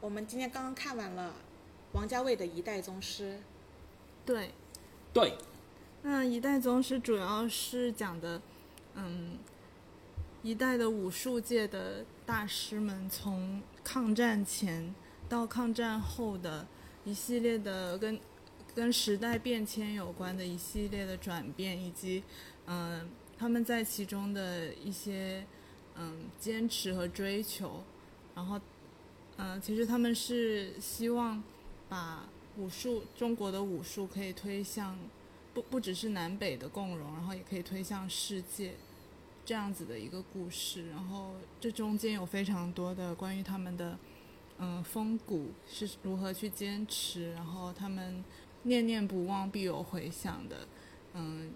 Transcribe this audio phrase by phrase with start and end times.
[0.00, 1.34] 我们今天刚刚看完了
[1.92, 3.34] 王家卫的《一代宗师》，
[4.24, 4.50] 对，
[5.12, 5.36] 对，
[6.02, 8.40] 那一代宗师主要是讲的，
[8.94, 9.38] 嗯，
[10.42, 14.94] 一代的武术界的大师们从抗战前
[15.28, 16.64] 到抗战后的
[17.04, 18.20] 一系列的跟
[18.76, 22.22] 跟时代变迁有关的一系列的转变，以及
[22.66, 25.44] 嗯、他们在其中的一些
[25.96, 27.82] 嗯坚持和追求，
[28.36, 28.60] 然后
[29.40, 31.40] 嗯、其实他们是希望
[31.88, 34.98] 把武术中国的武术可以推向
[35.54, 38.74] 不不只是南北的共荣，然后也可以推向世界
[39.46, 40.90] 这样子的一个故事。
[40.90, 43.96] 然后这中间有非常多的关于他们的
[44.58, 48.24] 嗯风骨是如何去坚持，然后他们
[48.64, 50.66] 念念不忘必有回响的
[51.14, 51.52] 嗯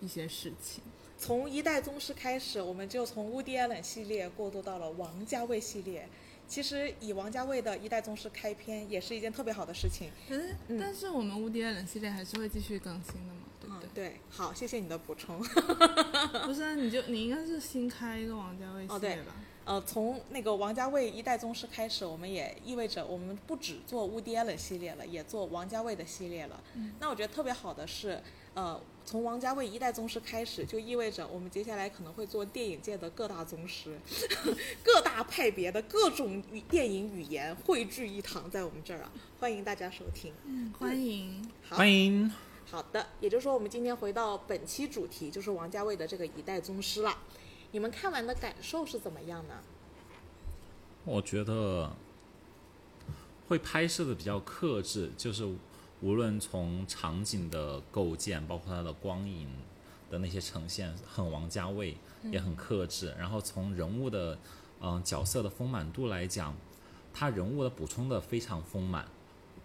[0.00, 0.82] 一些事情。
[1.18, 6.08] 从《一代宗师》开始，我们就从乌迪艾伦系列过渡到了王家卫系列。
[6.50, 10.10] 其实以王家卫的《一代宗师》开篇，也是一件特别好的事情。
[10.28, 15.38] 可是，嗯但是我们无敌艾伦系列还是会继续更新的嘛，对不嗯对？，对，好，谢谢你的补充。
[16.44, 19.32] 不是啊，你就你应该是新开一个王家卫系哦对列吧？
[19.64, 26.60] 呃，从那个王家卫《一代宗师》开始，我们也意味着我们不只做乌迪艾伦系列了，也做王家卫的系列了。
[26.74, 28.20] 嗯那我觉得特别好的是，
[28.54, 33.98] 呃，从王家卫《一代宗师》开始，就意味着我们接下来可能会做电影界的各大宗师，
[34.84, 40.32] 各大派别的各种语电影语言汇聚一堂，在我们这儿啊，欢迎大家收听。
[40.44, 41.50] 嗯，欢迎。
[41.68, 42.30] 好，欢迎。
[42.70, 47.18] 好的，也就是说，我们今天回到本期主题，就是王家卫的这个《一代宗师》了。
[47.72, 49.54] 你们看完的感受是怎么样呢？
[51.04, 51.96] 我觉得
[53.48, 55.44] 会拍摄的比较克制，就是
[56.00, 59.48] 无论从场景的构建，包括它的光影
[60.10, 61.96] 的那些呈现，很王家卫，
[62.30, 63.14] 也很克制。
[63.18, 64.38] 然后从人物的
[64.82, 66.54] 嗯、角色的丰满度来讲，
[67.12, 69.06] 他人物的补充的非常丰满，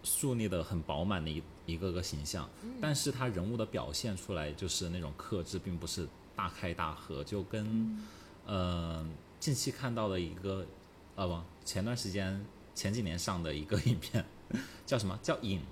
[0.02, 2.48] 树立的很饱满的一一个个形象，
[2.82, 7.98] 但是他人物的表现出来就是那种克制，并不是大开大合，就跟、
[8.44, 9.04] 呃
[9.40, 10.66] 近期看到的一个
[11.14, 12.44] 呃不前段时间
[12.74, 14.24] 前几年上的一个影片
[14.84, 15.18] 叫什么？
[15.22, 15.62] 叫影，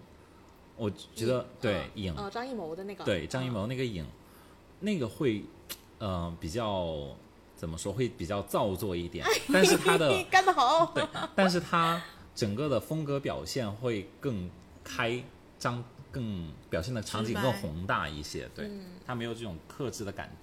[0.76, 4.04] 我觉得对影、呃，张艺谋的那个，对张艺谋那个影，
[4.80, 5.44] 那个会
[5.98, 7.16] 呃比较
[7.56, 12.02] 怎么说会比较造作一点， 但是他的干得好，对，但是他
[12.34, 14.50] 整个的风格表现会更
[14.82, 15.22] 开
[15.58, 18.48] 张，更表现的场景更宏大一些。
[18.54, 18.68] 对，
[19.06, 20.36] 他没有这种克制的感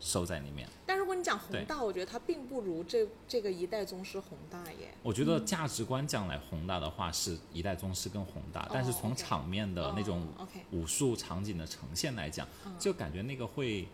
[0.00, 0.68] 受在里面。
[1.08, 4.92] 但如果你讲宏大，我觉得它并不如这这个一代宗师宏大耶。
[5.02, 10.28] 我觉得价值观讲来宏大的话，是一代宗师更宏大，但是从场面的那种
[10.70, 12.46] 武术场景的呈现来讲，
[12.78, 13.88] 就感觉那个会，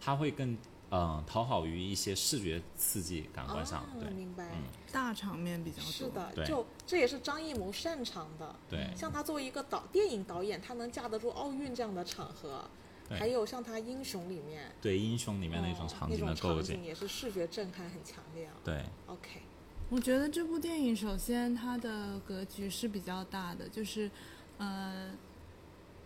[0.00, 0.56] 它会更
[0.90, 3.82] 嗯讨好于一些视觉刺激感官上。
[3.82, 4.44] 哦、对，明白。
[4.52, 4.62] 嗯
[4.92, 5.90] 大场面比较多。
[5.90, 8.54] 是的，就这也是张艺谋擅长的。
[8.68, 18.54] 对像他作为一个导电影导演，他能架得住奥运这样的场合，对还有像他《英雄》里面对英雄里面那种哦场景的构建，场景也是视觉震撼很强烈啊。
[18.64, 19.42] 对，OK，
[19.90, 24.10] 我觉得这部电影首先它的格局是比较大的，就是，
[24.56, 25.10] 呃，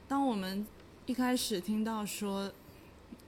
[0.08, 0.66] 当我们
[1.06, 2.50] 一开始听到说，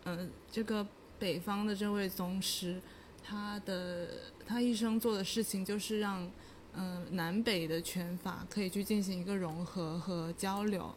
[0.05, 0.85] 呃，这个
[1.19, 2.81] 北方的这位宗师，
[3.23, 4.09] 他的
[4.45, 6.29] 他一生做的事情就是让，
[6.73, 10.93] 嗯、南北的拳法可以去进行一个融合和交流。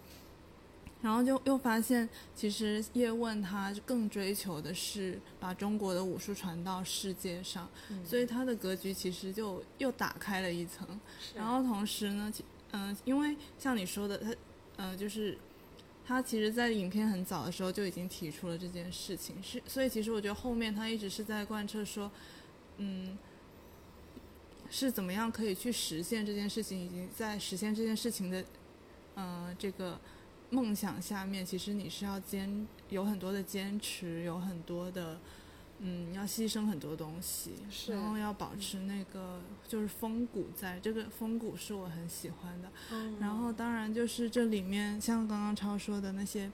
[1.01, 7.67] 然后就又发现，其实叶问他更追求的是把中国的武术传到世界上，
[8.05, 10.87] 所以他的格局其实就又打开了一层。
[11.35, 14.33] 然后同时呢，其嗯、因为像你说的，他，
[14.77, 15.37] 呃，就是
[16.05, 22.09] 他其实，在影片很早的时候就已经提出了这件事情，是，所以其实我觉得后面他一直是在贯彻说，
[22.77, 23.17] 嗯，
[24.69, 28.43] 是怎么样可以去实现这件事情，以及在实现这件事情的，
[29.15, 29.99] 呃，这个
[30.51, 35.19] 梦想下面，其实你是要坚有很多的坚持，有很多的。
[35.83, 37.53] 嗯，要牺牲很多东西，
[37.87, 42.69] 然后要保持那个就是风骨在，这个风骨是我很喜欢的。
[42.91, 46.51] 嗯然后当然就是这里面像刚刚超说的那些，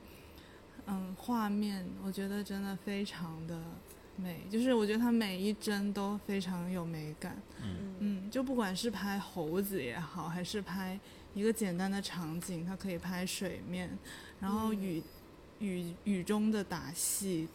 [0.85, 3.61] 嗯，画面，我觉得真的非常的
[4.15, 7.37] 美，就是我觉得它每一帧都非常有美感。
[7.61, 10.97] 嗯嗯，就不管是拍猴子也好，还是拍
[11.37, 13.87] 一个简单的场景，它可以拍水面，
[14.39, 15.03] 然后嗯雨、
[15.59, 17.47] 雨雨中的打戏，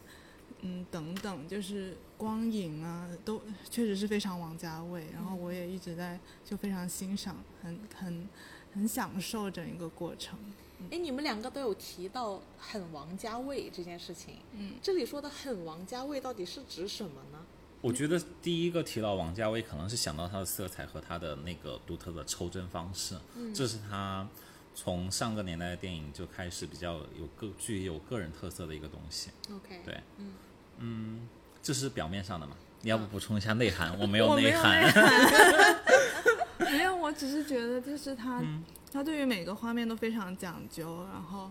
[0.60, 5.08] 嗯，等等，就是光影啊，都确实是非常王家卫。
[5.12, 8.28] 然后我也一直在就非常欣赏，很很
[8.72, 10.38] 很享受整一个过程。
[10.88, 17.41] 哎，你们两个都有提到很王家卫这件事情，嗯，这里说的很王家卫到底是指什么呢？
[17.82, 23.16] 我觉得第一个提到王家卫，可能是想到他的色彩和他的那个独特的抽帧方式，
[23.52, 24.26] 这是他
[24.74, 29.30] 从上个年代的电影就开始比较有个具有个人特色的一个东西。
[29.50, 30.00] OK，对，
[30.78, 31.28] 嗯
[31.60, 32.56] 这是表面上的嘛？
[32.82, 33.98] 你要不补充一下内涵？
[33.98, 35.82] 我没 我没内有内涵。
[36.58, 38.40] 没有，我只是觉得就是他，
[38.92, 41.50] 他对于每个画面都非常讲究，然后，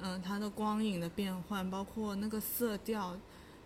[0.00, 3.16] 嗯、他的光影的变换，包括那个色调，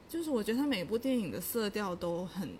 [0.08, 2.50] 就是我觉得他每部电影的色调都很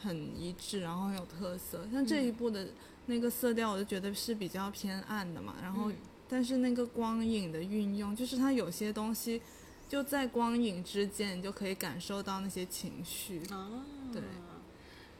[0.00, 1.86] 很一致，然后很有特色。
[1.92, 2.68] 像这一部的
[3.06, 5.96] 那个色调，我就觉得是比较偏暗的嘛，然后，嗯
[6.28, 9.40] 但是那个光影的运用，就是它有些东西
[9.88, 13.40] 就在光影之间，你就可以感受到那些情绪。
[13.48, 14.20] 啊，对，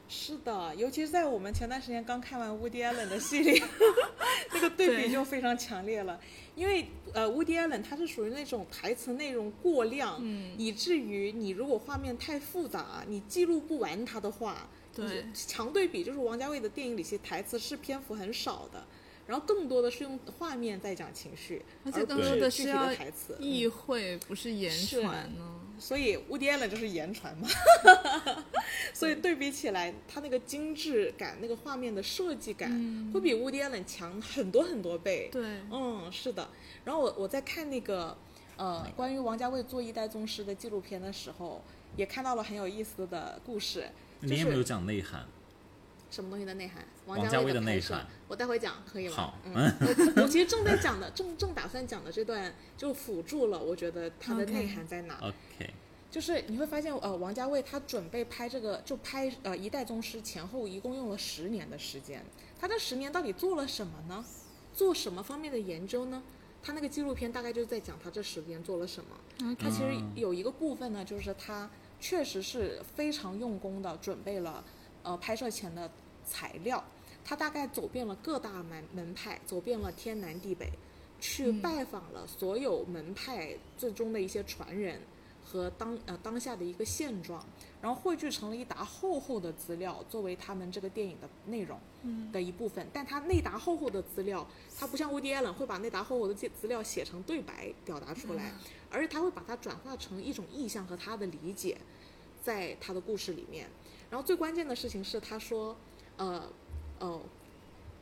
[0.09, 3.61] 是的，尤其是在我们前段时间刚看完 Woody Allen 的 系列，
[4.53, 6.19] 那个对比就非常强烈了。
[6.55, 14.67] 因为呃，Woody Allen 他是属于那种台词内容过量，嗯以至于你如果画面太复杂，你记录不完他的话。
[14.95, 18.83] 对你强对比就是王家卫的电影里，其实台词是篇幅很少的。
[19.27, 23.37] 然后更多的是用画面在讲情绪，而且更多的是要的台词。
[23.39, 25.03] 意会，不是言传
[25.35, 25.56] 呢。
[25.79, 27.47] 所以 Woody Allen 就是言传嘛，
[28.93, 32.69] 所以对比起来，他那个精致感、那个画面的设计感，
[33.13, 35.29] 会比 Woody Allen 强很多很多倍。
[35.31, 36.49] 对，嗯，是的。
[36.85, 38.17] 然后我我在看那个
[38.55, 41.63] 呃关于王家卫做一代宗师的纪录片的时候，
[41.95, 43.89] 也看到了很有意思的故事。
[44.21, 45.25] 就你有没有讲内涵？
[46.09, 46.85] 什么东西的内涵？
[47.05, 49.15] 王家卫的的拍摄内涵，我待会讲可以吗？
[49.15, 49.53] 好嗯，
[50.15, 55.15] 我 我其实正在讲的，正正打算讲的这段就辅助了，我觉得它的内涵在哪。
[55.17, 55.73] OK，
[56.09, 62.23] 就是你会发现，呃，王家卫他准备拍这个，就拍呃《一代宗师》前后一共用了十年的时间。
[62.59, 64.23] 他这十年到底做了什么呢？
[64.73, 66.23] 做什么方面的研究呢？
[66.63, 69.55] 他那个纪录片大概就是在讲他这十年做了什么。
[69.57, 71.69] 他其实有一个部分呢，就是他
[71.99, 74.63] 确实是非常用功的准备了
[75.07, 75.89] 呃拍摄前的
[76.25, 76.83] 材料。
[77.29, 80.71] 他大概走遍了各大门门派，走遍了天南地北，
[81.19, 85.01] 去拜访了所有门派最终的一些传人
[85.43, 87.45] 和当呃当下的一个现状，
[87.81, 91.77] 然后汇聚成了一沓厚厚的资料，作为他们这个电影的内容
[92.31, 92.87] 的一部分。
[92.93, 94.47] 但他那沓厚厚的资料，
[94.79, 98.53] 他不像 Woody Allen 会把那沓厚厚的资资料写成对白表达出来，
[98.89, 101.77] 而是他会把它转化成一种意象和他的理解，
[102.41, 103.67] 在他的故事里面。
[104.09, 105.75] 然后最关键的事情是，他说，
[106.17, 106.51] 呃，
[106.99, 107.21] 哦，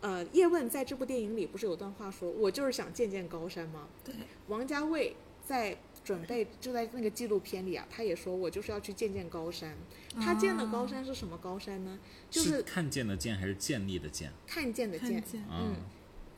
[0.01, 4.13] 呃，叶问在这部电影里不是有段话说：“我就是想见见高山吗？”对，
[4.47, 9.75] 王家卫在准备就在那个纪录片里啊，他也说我就是要去见见高山。
[10.21, 11.99] 他见的高山是什么高山呢？
[12.29, 14.31] 就是看见的见还是建立的建？
[14.45, 15.75] 看见的见，嗯，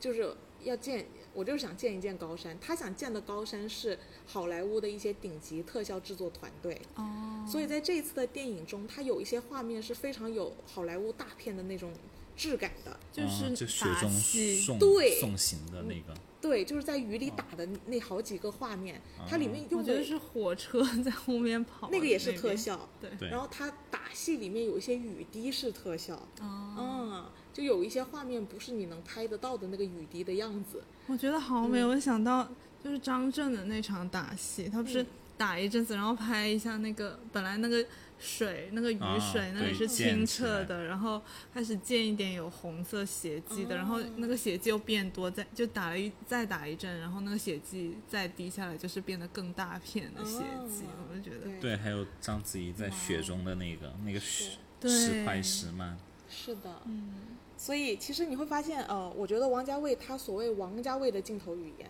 [0.00, 1.06] 就是要见，
[1.38, 2.58] 我就是想见一见高山。
[2.60, 3.96] 他想见的高山是
[4.26, 6.80] 好莱坞的一些顶级特效制作团队。
[6.96, 11.92] 哦，所以在这一次的电影中，他有一些画面是非常有好莱坞大片的那种
[12.36, 12.98] 质感的。
[13.12, 22.54] 就是啊就雪打中戏送对送行的那个，对，就是在雨里打的那好几个画面，它里面我用的觉得是火车在后面跑，那个也是特。
[22.54, 22.88] 效。
[23.00, 30.82] 对，对然后它打戏里面有一些雨滴是特效，哦，嗯，就有一些画面不是你能拍得到的那个雨滴的样子。
[31.06, 32.48] 我觉得好美，我想到
[32.82, 35.06] 就是张震的那场打戏，他不是嗯
[35.36, 37.84] 打一阵子，然后拍一下那个本来那个
[38.18, 41.22] 水那个雨啊水那里是清澈的，然后
[41.54, 55.96] 开始溅一点有红色血迹的，然后哦那个血迹又变多，再就打了一再打一阵，然后那个血迹再滴下来，就是变得更大片的血迹，哦我就觉得对，对，还有章子怡在雪中的那个那个石对时快时慢，
[56.28, 57.12] 是的，嗯，
[57.56, 61.88] 所以其实你会发现，呃，我觉得王家卫他所谓王家卫的镜头语言，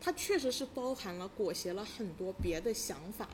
[0.00, 3.28] 他确实是包含了裹挟了很多别的想法，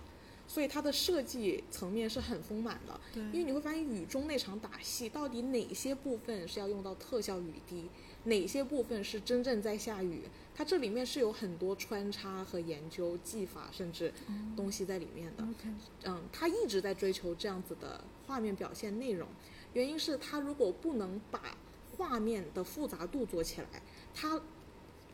[0.49, 3.01] 所以它的设计层面是很丰满的。
[3.13, 7.89] 对，因为你会发现雨中那场打戏，到底哪些部分是要用到特效雨滴，
[8.25, 10.23] 哪些部分是真正在下雨，
[10.55, 14.13] 它这里面是有很多穿插和研究技法，甚至
[14.57, 15.47] 东西在里面的。
[16.05, 19.29] 嗯，他一直在追求这样子的画面表现内容，
[19.73, 21.57] 原因是他如果不能把
[21.97, 23.83] 画面的复杂度做起来，
[24.15, 24.41] 他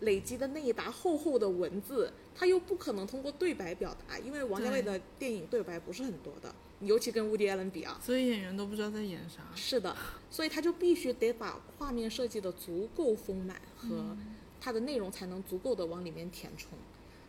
[0.01, 7.99] 累积的那一沓厚厚的文字，他又不可能通过对白表达，因为王家卫的电影对白不是很多的，尤其跟乌迪·艾伦比啊。
[8.03, 9.43] 所以演员都不知道在演啥。
[9.55, 9.97] 是的，
[10.31, 14.17] 所以他就必须得把画面设计的足够丰满和
[14.61, 16.71] 它的内容才能足够的往里面填充。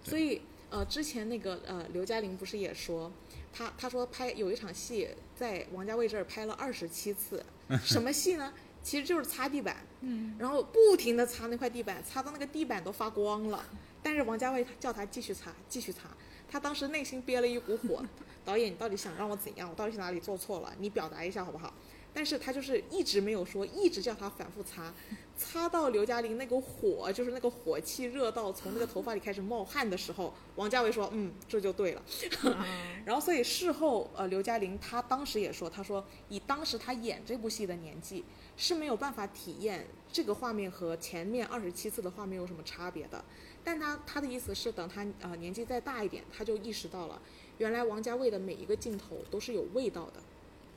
[0.03, 3.11] 所以呃，之前那个呃刘嘉玲不是也说，
[3.51, 7.43] 他他说拍有一场戏在王家卫这儿拍了二十七次，
[7.83, 8.53] 什么戏呢？
[8.81, 13.63] 其实就是擦地板，嗯，然后不停的擦那块地板，擦到那个地板都发光了。
[14.03, 16.01] 但是王家卫叫他继续擦，继续擦，
[16.47, 18.05] 他当时内心憋了一股火，
[18.45, 19.69] 导演你到底想让我怎样？
[19.69, 20.73] 我到底是哪里做错了？
[20.77, 21.73] 你表达一下好不好？
[22.15, 24.93] 但是他就是一直没有说，一直叫他反复擦，
[25.35, 32.03] 擦到刘嘉玲那个火，就是那个火气热到从那个头发里开始冒汗的时候，王家卫说，嗯，这就对了。
[33.03, 38.23] 然后所以事后，呃，刘嘉玲她当时也说，她说以当时她演这部戏的年纪
[38.55, 43.25] 是没有办法体验这个画面和前面二十七次的画面有什么差别的。
[43.63, 47.21] 但他他的意思是，等他呃年纪再大一点，他就意识到了，
[47.57, 50.21] 原来王家卫的每一个镜头都是有味道的。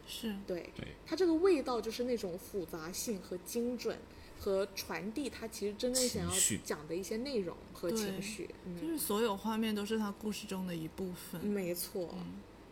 [0.09, 3.99] 是对，对它这个味道就是那种复杂性和精准，
[4.39, 6.33] 和传递他其实真正想要
[6.65, 8.47] 讲的一些内容和对情绪。
[8.47, 11.45] 就嗯，是所有画面都是他故事中的一部分。
[11.45, 12.15] 没错，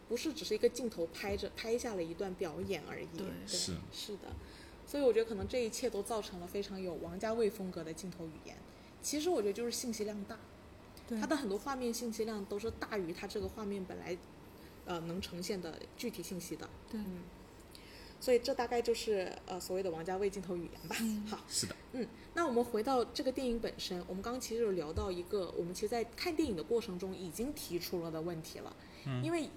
[0.09, 3.09] 不是只是一个镜头拍着拍下了一段表演而已。
[3.19, 4.29] 对是是的，
[4.87, 8.57] 所以我觉得可能这一切都造成了非常有王家卫风格的镜头语言。
[9.05, 10.37] 其实我觉得就是信息量大，
[11.07, 11.21] 对。
[11.21, 14.17] 它的很多画面信息量都是大于它这个画面本来，
[14.87, 16.69] 呃，能呈现的具体信息的。
[16.91, 16.99] 对。
[16.99, 17.23] 嗯，
[18.19, 20.97] 所以这大概就是呃所谓的王家卫镜头语言吧。
[21.29, 28.75] 好，是的，嗯，那我们回到这个电影本身，我们刚刚其实有聊到一个我们其实，在看电影的过程中已经提出了的问题了，
[29.07, 29.51] 嗯、因为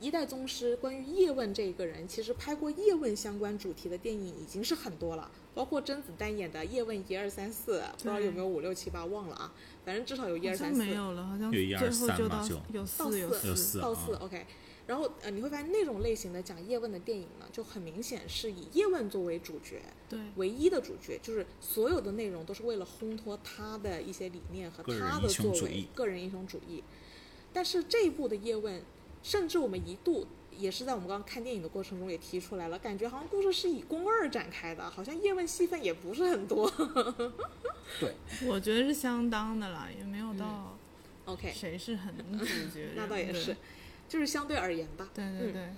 [0.00, 9.52] 一代宗师关于叶问这一个人，其实拍过叶问相关主题的电影已经是很多了，包括甄子丹演的《叶问一二三四》，不知道有没有五六七八忘了啊，
[9.84, 10.82] 反正至少有一二三四。
[10.82, 14.46] 没有了，好像有一二最后就到就有到四有四有四到四啊，OK。
[14.86, 26.82] 然后呃，你会发现那种类型的讲叶问的电影呢，就很明显是以叶问作为主角，对唯一的主角，就是所有的内容都是为了烘托他的一些理念和他的作为，个人英雄主义。
[27.52, 28.82] 但是这一部的叶问，
[29.22, 36.70] 甚至我们一度也是在我们刚刚看电影的过程中也提出来了，感觉好像故事是以宫二展开的，好像叶问戏份也不是很多。
[37.98, 38.14] 对，
[38.46, 40.76] 我觉得是相当的啦，也没有到
[41.24, 43.56] OK，谁是很主角 那倒也是，
[44.08, 45.08] 就是相对而言吧。
[45.16, 45.68] 嗯对对对，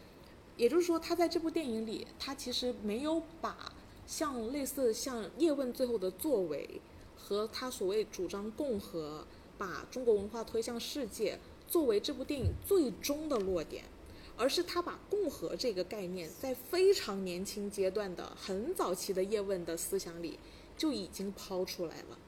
[0.56, 3.72] 也就是说，他在这部电影里，他其实没有把
[4.06, 6.80] 像类似像叶问最后的作为
[7.16, 11.38] 和他所谓主张共和，把中国文化推向世界
[11.72, 13.82] 作为这部电影最终的落点，
[14.36, 20.38] 而是他把共和这个概念在非常年轻阶段的很早期的叶问的思想里
[20.76, 22.18] 就已经抛出来了。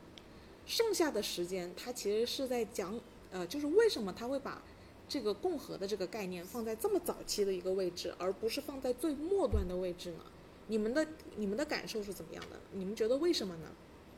[0.64, 2.98] 剩下的时间，他其实是在讲，
[3.30, 4.62] 呃，就是为什么他会把
[5.06, 10.24] 这个共和的这个概念放在这么早期的一个位置，而不是放在最末端的位置呢？
[10.68, 12.58] 你们的你们的感受是怎么样的？
[12.72, 13.68] 你们觉得为什么呢？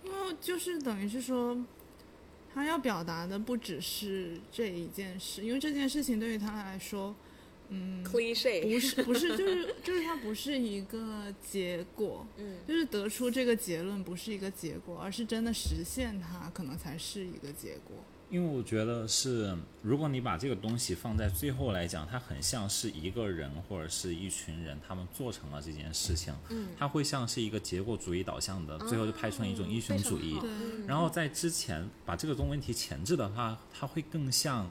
[0.04, 1.58] 哦就是等于是说，
[2.56, 7.14] 他要表达的不只是这一件事，因为这件事情对于他来说，
[7.68, 8.18] 嗯不
[8.80, 18.02] 是不是就是就是他不是一个结果，嗯就是得出这个结论不是一个结果，而是真的实现它，可能才是一个结果。
[18.28, 30.36] 因为我觉得是，如果你把这个东西放在最后来讲，它很像是一个人或者是一群人，他们做成了这件事情，嗯，它会像是一个结果主义导向的，最后就拍成一种英雄主义。
[30.88, 34.68] 然后在之前把这个东问题前置的话，它会更像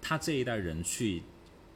[0.00, 1.24] 他这一代人去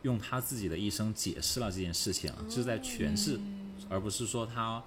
[0.03, 3.41] 用他自己的一生解释了这件事情，就是在诠释，
[3.89, 4.81] 而不是说他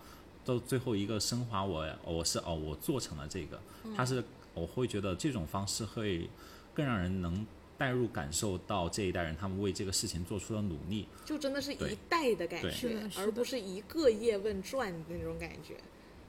[0.46, 3.60] 到最后一个升华我我是哦我做成了这个，
[3.94, 4.24] 他是
[4.58, 6.30] 我会觉得这种方式会
[6.74, 7.46] 更让人能
[7.78, 11.08] 代入感受到这一代人他们为这个事情做出的努力。
[11.26, 15.76] 就真的是一代的感觉而不是一个叶问传的那种感觉。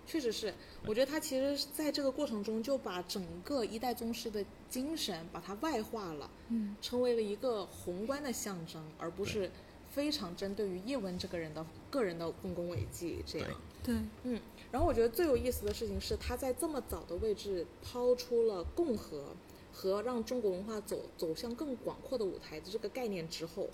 [0.06, 0.54] 确实是，
[0.86, 9.50] 我觉得他其实在这个过程中就把整个一代宗师的精神把它外化了，嗯，成为了一个宏观的象征，而不是
[9.90, 13.50] 非常针对于叶问这个人的个人的丰功伟绩这样。
[13.84, 19.34] 对，嗯，然后我觉得最有意思的事情是，他在这么早的位置抛出了共和
[19.72, 23.68] 和让中国文化走走向更广阔的舞台的这个概念之后，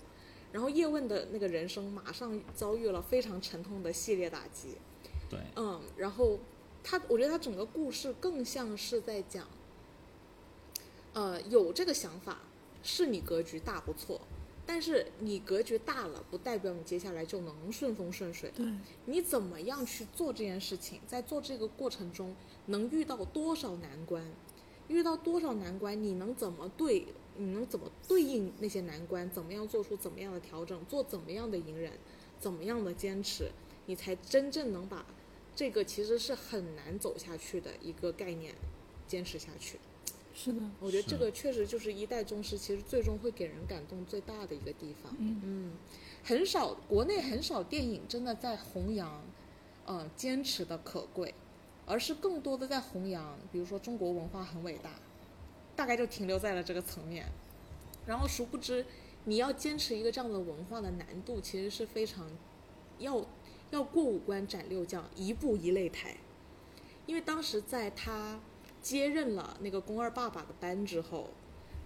[0.51, 4.75] 然后叶问的那个人生马上遭遇了非常沉痛的系列打击。
[5.29, 6.39] 对，嗯，然后
[6.83, 9.47] 他，我觉得他整个故事更像是在讲，
[11.13, 12.37] 呃，有这个想法
[12.83, 14.21] 是你格局大不错，
[14.65, 18.51] 但是你格局大了，不代表你接下来就能顺风顺水。
[18.55, 18.65] 对，
[19.05, 24.25] 你怎么样去做这件事情，在做这个过程中能遇到多少难关，
[24.87, 27.05] 遇到多少难关，你能怎么对，
[27.37, 31.91] 你能怎么对应那些难关，怎么样做出怎么样的调整，做怎么样的隐忍，
[32.39, 33.51] 怎么样的坚持，
[33.85, 35.05] 你才真正能把
[35.55, 38.55] 这个其实是很难走下去的一个概念
[39.07, 39.77] 坚持下去。
[40.35, 45.15] 是的，我觉得这个确实就是一代宗师，其实最终会给人感动最大的一个地方。
[45.17, 45.71] 嗯
[46.23, 49.23] 很少国内很少电影真的在弘扬，
[49.85, 51.33] 呃，坚持的可贵，
[51.85, 54.89] 而是更多的在弘扬，比如说中国文化很伟大，
[55.75, 57.27] 大概就停留在了这个层面。
[58.05, 58.85] 然后殊不知，
[59.23, 62.27] 你要坚持一个这样的文化的难度，其实是非常
[62.99, 63.25] 要
[63.71, 66.17] 要过五关斩六将，一步一擂台。
[67.05, 68.39] 因为当时在他
[68.85, 71.31] 接任了那个宫二爸爸的班之后，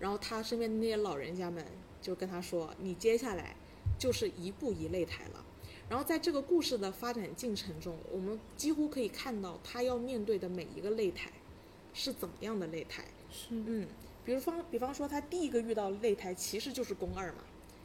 [0.02, 1.66] 然后他身边的那些老人家们
[2.02, 3.56] 就跟他说：“你接下来
[3.98, 5.46] 就是一步一擂台了。”
[5.88, 11.32] 然后在这个故事的发展进程中，我们几乎可以看到他要面对的每一个擂台
[11.94, 13.06] 是怎么样的擂台。
[13.32, 13.88] 是，嗯，
[14.26, 17.38] 比如方，比方说他第一个遇到擂台其实就是宫二嘛，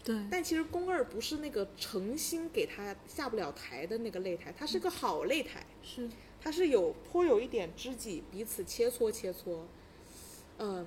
[0.02, 6.10] 对，但其实宫二不是那个诚心给他下不了台的那个擂台，他是个好擂台，是，
[6.44, 9.60] 他是有颇有一点知己彼此切磋切磋，
[10.58, 10.86] 嗯，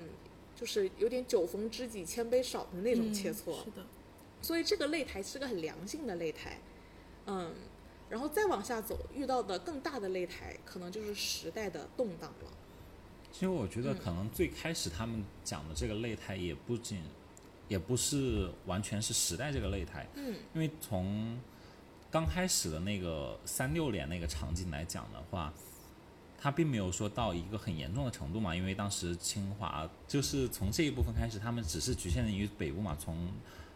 [0.56, 3.86] 就是有点酒逢知己千杯少的那种切磋，嗯是的，
[4.40, 6.60] 所以这个擂台是个很良性的擂台，
[7.26, 7.56] 嗯，
[8.08, 12.52] 然后再往下走，遇到的更大的擂台可能就是时代的动荡了。
[13.32, 13.98] 其实我觉得嗯。
[13.98, 17.02] 可能最开始他们讲的这个擂台也不仅，
[17.68, 21.36] 也不是完全是时代这个擂台，嗯，因为从
[22.10, 25.54] 刚开始的那个三六连那个场景来讲的话，
[26.40, 33.30] 他并没有说到一个很严重的程度嘛，因为当时清华就是从这一部分开始，他们只是局限于北部嘛，从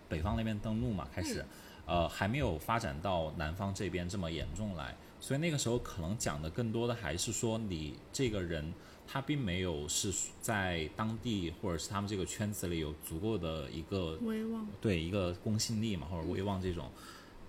[0.07, 1.45] 北方那边登陆嘛开始，
[1.85, 8.73] 呃，还没有发展到南方这边这么严重来，所以那个时候可能讲的更多的还是说你这个人。
[9.13, 16.89] 他并没有是在当地或者是他们这个圈子里有足够的一个威望，对一个公信力嘛，或者威望这种，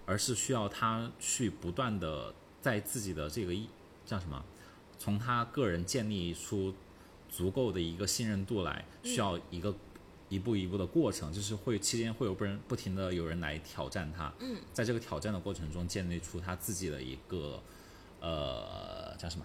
[0.07, 3.69] 而是需要他去不断的在自己的这个一
[4.05, 4.45] 叫什么，
[4.99, 6.75] 从他个人建立出
[7.29, 9.75] 足够的一个信任度来，需要一个
[10.29, 17.63] 一步一步的过程，就是会期间会有不人不停的有人来挑战他，嗯，在这个挑战的过程中建立出他自己的一个
[18.21, 19.45] 呃叫什么？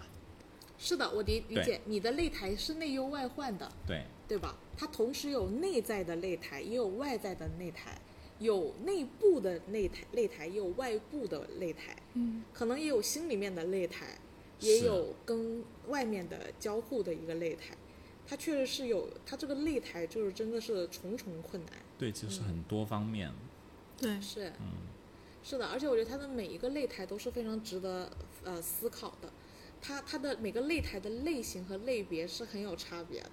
[0.78, 4.56] 是的，我理理解你的擂台是内忧外患的，对，对吧？
[4.76, 8.00] 它同时有内在的擂台，也有外在的擂台，
[8.38, 14.18] 有内部的擂台擂台，也有外部的擂台，嗯，可能也有心里面的擂台，
[14.60, 17.76] 也有跟外面的交互的一个擂台。
[18.26, 21.72] 它确实是有，它这个擂台就是真的是重重困难。
[21.98, 23.32] 对，就是很多方面，
[23.96, 24.88] 对，是，嗯。
[25.42, 28.10] 是的，而且我觉得它的每一个擂台都是非常值得
[28.44, 29.32] 呃思考的。
[29.80, 33.30] 它它的每个擂台的类型和类别是很有差别的。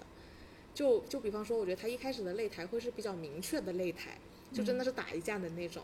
[0.73, 4.17] 就就比方说，我觉得它一开始的擂台会是比较明确的擂台，
[4.51, 5.83] 就真的是打一架的那种，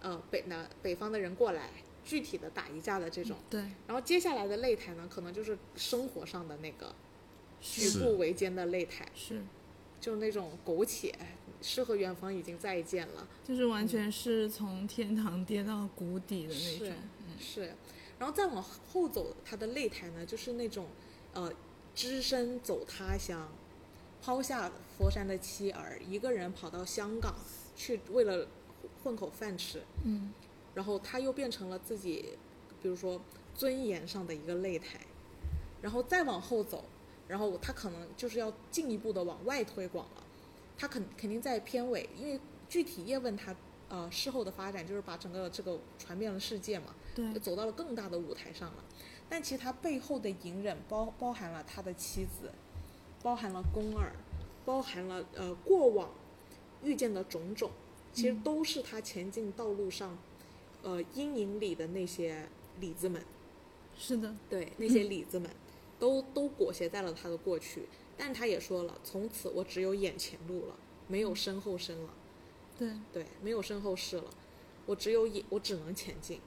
[0.00, 1.70] 呃，北南北方的人过来，
[2.04, 3.36] 具体的打一架的这种。
[3.48, 6.94] 对，然后接下来的擂台呢，可能就是生活上的那个
[7.60, 9.42] 举步维艰的擂台，是，
[10.00, 11.14] 就那种苟且，
[11.62, 13.26] 诗和远方已经再见了。
[13.44, 16.92] 就是完全是从天堂跌到谷底的那是种，
[17.38, 17.74] 是，
[18.18, 20.86] 然后再往后走，它的擂台呢，就是那种
[21.32, 21.52] 呃，
[21.94, 23.48] 只身走他乡，
[24.22, 27.34] 抛下佛山的妻儿，一个人跑到香港
[27.74, 28.46] 去，为了
[29.02, 30.32] 混口饭吃，嗯，
[30.74, 32.38] 然后他又变成了自己，
[32.82, 33.20] 比如说
[33.54, 35.00] 尊严上的一个擂台，
[35.80, 36.84] 然后再往后走，
[37.28, 40.22] 然后他可能就是要进一步的往外推广了，
[40.76, 43.56] 他肯肯定在片尾，因为具体叶问他
[43.88, 47.32] 呃事后的发展就是把整个这个传遍了世界嘛，对。
[47.32, 48.84] 就，走到了更大的舞台上了。
[49.28, 52.50] 但其实他背后的隐忍包包含了他的妻子，
[53.22, 54.12] 包含了宫二，
[54.64, 56.10] 包含了呃过往
[56.82, 57.70] 遇见的种种，
[58.12, 60.18] 其实都是他前进道路上
[60.82, 62.48] 呃阴影里的那些
[62.80, 63.22] 李子们，
[63.98, 65.50] 是的，对那些 李子们，
[65.98, 67.84] 都都裹挟在了他的过去。
[68.16, 70.76] 但他也说了，从此我只有眼前路了，
[71.08, 72.10] 没有身后身了。
[72.78, 74.24] 对，对，没有身后事了，
[74.86, 76.40] 我只有眼，我只能前进。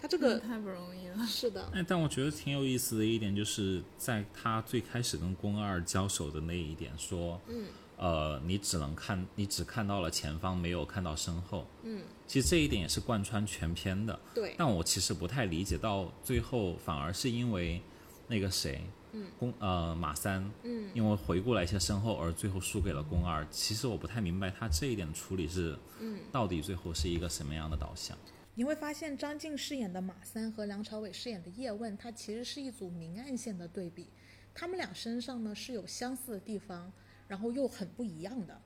[0.00, 11.66] 嗯，他这个这太不容易了，是的，哎，但我觉得挺有意思的一点，就是在他最开始跟宫二交手的那一点，说，嗯呃，你只能看，你只看到了前方，没有看到身后。
[11.82, 14.18] 嗯，其实这一点也是贯穿全篇的。
[14.34, 17.82] 对，但我其实不太理解，到最后反而是因为
[18.26, 18.82] 那个谁，
[19.12, 23.46] 嗯，宫呃马三，嗯因为回顾了一些身后，而最后输给了宫二。
[23.50, 28.16] 其实我不太明白他这一点处理是，嗯，到底最后是一个什么样的导向？
[28.60, 34.06] 你会发现张晋饰演的马三和梁朝伟饰演的叶问，他其实是一组明暗线的对比，
[34.54, 36.92] 他们俩身上呢是有相似的地方，
[37.26, 38.60] 然后又很不一样的。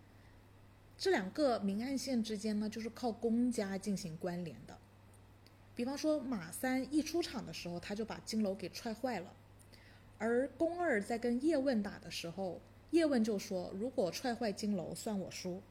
[0.98, 4.76] 这两个明暗线之间呢，就是靠公家进行关联的。
[5.76, 9.32] 比方说，马三一出场的时候，他就把金楼给踹坏了，
[10.18, 15.62] 而宫二在跟叶问打的时候，叶问就说：“如果踹坏金楼，算我输。”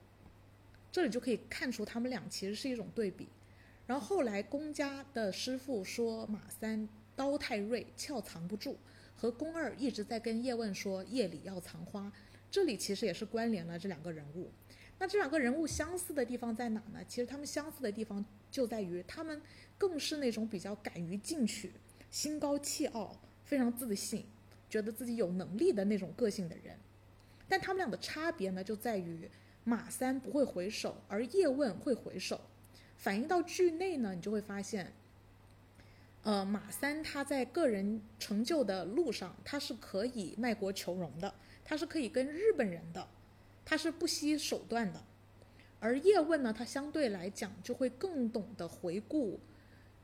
[0.93, 3.27] 这里就可以看出他们俩其实是一种对比。
[3.85, 8.77] 然后后来宫家的师傅说马三刀太锐，鞘藏不住，
[9.15, 12.11] 和宫二一直在跟叶问说夜里要藏花，
[12.49, 14.49] 这里其实也是关联了这两个人物。
[14.99, 16.99] 那这两个人物相似的地方在哪呢？
[17.07, 19.41] 其实他们相似的地方就在于他们
[19.77, 21.73] 更是那种比较敢于进取、
[22.09, 24.23] 心高气傲、非常自信、
[24.69, 26.77] 觉得自己有能力的那种个性的人。
[27.49, 29.29] 但他们俩的差别呢，就在于
[29.65, 32.39] 马三不会回首，而叶问会回首。
[33.03, 34.93] 反映到剧内呢，你就会发现，
[36.21, 41.35] 呃，马三他在个人成就的路上，他是可以卖国求荣的，
[41.65, 43.05] 他是可以跟日本人的，
[43.65, 45.03] 他是不惜手段的。
[45.81, 49.37] 而叶问呢，他相对来讲就会更懂得回顾，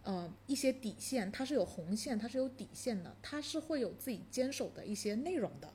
[0.03, 5.73] 呃，一些底线，他是有红线，他是有底线的，他是会有自己坚守的一些内容的。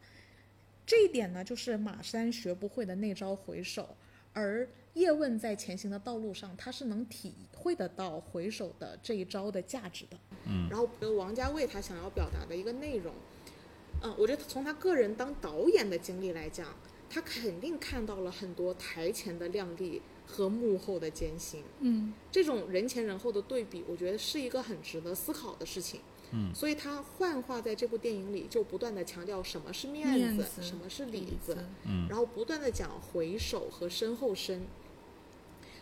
[0.84, 3.96] 这一点呢，就是马三学不会的那招回首，
[4.34, 10.18] 而叶问在前行的道路上，他是能体会得到回首的这一招的价值的。
[10.46, 13.14] 嗯然后王家卫他想要表达的一个内容，
[14.02, 16.66] 嗯，我觉得从他个人当导演的经历来讲，
[17.08, 21.62] 他肯定看到了很多台前的靓丽和幕后的艰辛。
[21.80, 26.00] 嗯这种人前人后的对比，我觉得是一个很值得思考的事情。
[26.34, 26.54] 嗯。
[26.54, 32.08] 所以他幻化在这部电影里，就不断的强调什么是面子，面子什么是里里子，嗯。
[32.08, 34.62] 然后不断的讲回首和身后身，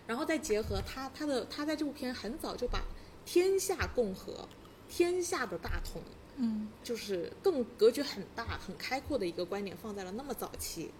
[0.06, 2.84] 然后再结合他他的他在这部片很早就把
[3.24, 4.46] 天下共和、
[4.88, 6.02] 天下的大同，
[6.36, 6.68] 嗯。
[6.84, 10.90] 就是更格局很大、很开阔的一个观点放在了那么早期，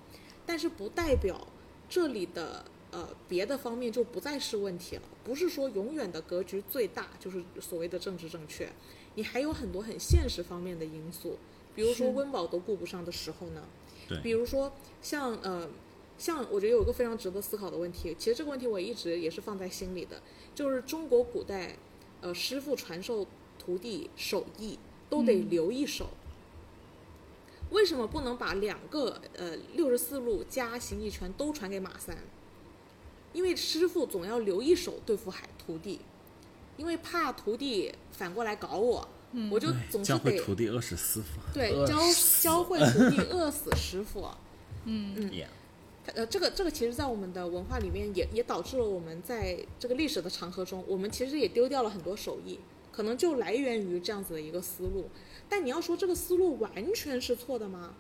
[0.47, 1.47] 但是不代表
[1.89, 5.03] 这里的呃别的方面就不再是问题了。
[5.25, 8.69] 不是说永远的格局最大就是所谓的政治正确，
[9.15, 11.39] 你还有很多很现实方面的因素，
[11.75, 13.63] 比如说温饱都顾不上的时候呢，
[14.09, 15.69] 对比如说像呃。
[16.19, 20.23] 像我觉得有一个非常值得思考的问题，其实这个问题我一直也是放在心里的，
[20.55, 21.77] 就是中国古代，
[22.21, 23.27] 呃，师傅传授
[23.59, 24.79] 徒弟手艺
[25.11, 26.11] 都得嗯留一手，
[27.71, 32.17] 为什么不能把两个呃六十四路加形意拳都传给马三？
[33.33, 35.99] 因为师傅总要留一手对付海徒弟，
[36.77, 39.09] 因为怕徒弟反过来搞我，
[39.51, 41.41] 我就总是教会徒弟饿死师傅。
[41.53, 41.99] 对教
[42.41, 44.29] 教会徒弟饿死师傅。
[44.85, 45.47] 嗯嗯 Yeah
[46.05, 52.59] 它呃，这个这个其实，在我们的文化里面也也导致了我们在这个历史的长河中，我们其实也丢掉了很多手艺，
[52.91, 55.09] 可能就来源于这样子的一个思路。
[55.49, 57.95] 但你要说这个思路完全是错的吗？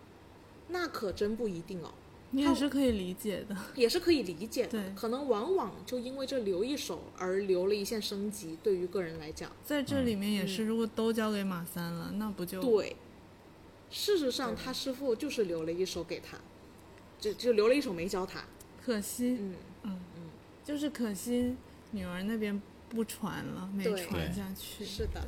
[0.68, 1.92] 那可真不一定哦，
[2.32, 3.56] 你也是可以理解的。
[3.76, 4.92] 也是可以理解的。
[4.96, 12.96] 可能往往就因为这留一手而留了一线生机，对于个人来讲，在这里面也是，如果都交给马三了，那不就对。
[13.90, 16.38] 事实上，他师傅就是留了一手给他，
[17.20, 18.42] 就就留了一手没教他。
[18.82, 19.36] 可惜？
[19.38, 20.22] 嗯，嗯嗯
[20.64, 21.54] 就是可惜
[21.90, 24.82] 女儿那边不传了，没传下去。
[24.84, 25.22] 是的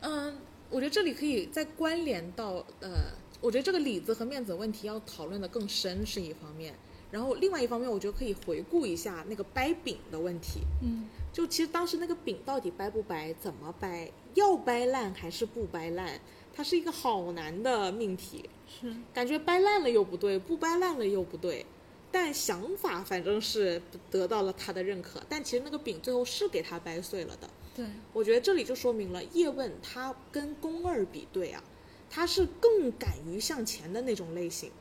[0.00, 0.36] 嗯，
[0.70, 6.74] 我觉得这里可以再关联到呃，我觉得这个里子和面子问题要讨论的更深是一方面，
[7.10, 10.60] 然后另外一方面，我觉得可以回顾一下那个掰饼的问题。
[10.82, 16.20] 嗯就其实当时那个饼到底掰不掰，怎么掰，要掰烂还是不掰烂，
[16.52, 18.48] 它是一个好难的命题。
[18.66, 21.64] 是感觉掰烂了又不对，不掰烂了又不对，
[22.10, 25.22] 但想法反正是得到了他的认可。
[25.28, 27.48] 但其实那个饼最后是给他掰碎了的。
[27.78, 31.62] 对，我觉得这里就说明了叶问他跟宫二比对啊，
[32.10, 34.72] 他是更敢于向前的那种类型。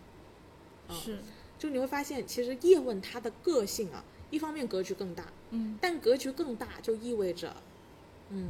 [0.89, 1.19] 嗯是。
[1.59, 5.77] 就你会发现，其实叶问他的个性啊，一方面格局更大，嗯。
[5.79, 7.55] 但格局更大就意味着，
[8.29, 8.47] 嗯，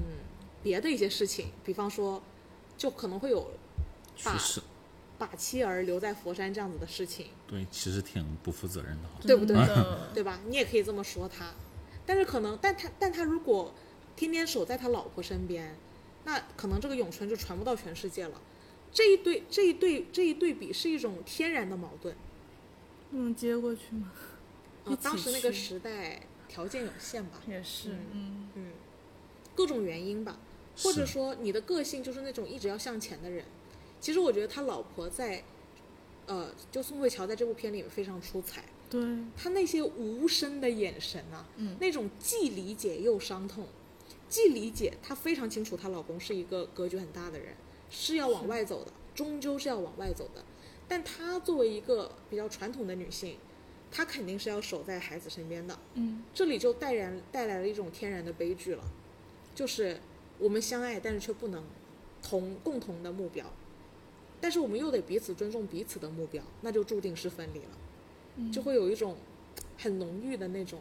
[0.63, 2.23] 别的一些事情，比方说，
[2.77, 3.51] 就可能会有
[4.23, 4.61] 把去世，
[5.17, 9.09] 把妻儿留在佛山这样子的事情，对，其实挺不负责任的。
[9.23, 9.57] 对不对？
[10.13, 10.39] 对吧？
[10.47, 11.53] 你也可以这么说他，
[12.05, 13.73] 但是可能，但他但他如果
[14.17, 15.77] 天天守在他老婆身边，
[16.25, 18.41] 那可能这个咏春就传不到全世界了。
[18.91, 22.13] 这一对这一对这一对比是一种天然的矛盾。
[23.09, 24.11] 不能接过去吗？
[24.83, 28.71] 啊、起当时那个时代条件有限吧，也是，嗯嗯，
[29.55, 30.37] 各种原因吧，
[30.77, 33.45] 或者说你的个性就是那种一直要向前的人。
[34.01, 35.43] 其实我觉得他老婆在，
[36.25, 38.63] 呃，就宋慧乔在这部片里面非常出彩。
[38.89, 39.01] 对，
[39.35, 41.75] 他那些无声的眼神啊，嗯。
[41.79, 43.67] 那种既理解又伤痛，
[44.29, 47.55] 既理解她非常清楚她老公是一个格局很大的人，
[47.89, 50.43] 是要往外走的，终究是要往外走的。
[50.87, 53.37] 但她作为一个比较传统的女性，
[53.91, 55.77] 她肯定是要守在孩子身边的。
[55.93, 58.83] 嗯这里就带然带来了一种天然的悲剧了，
[59.55, 59.99] 就是
[60.39, 61.63] 我们相爱，但是却不能
[62.21, 63.45] 同共同的目标，
[64.39, 67.77] 但是我们又得彼此尊重彼此的目标，那就注定是分离了。
[68.35, 69.17] 嗯，就会有一种
[69.77, 70.79] 很浓郁的那种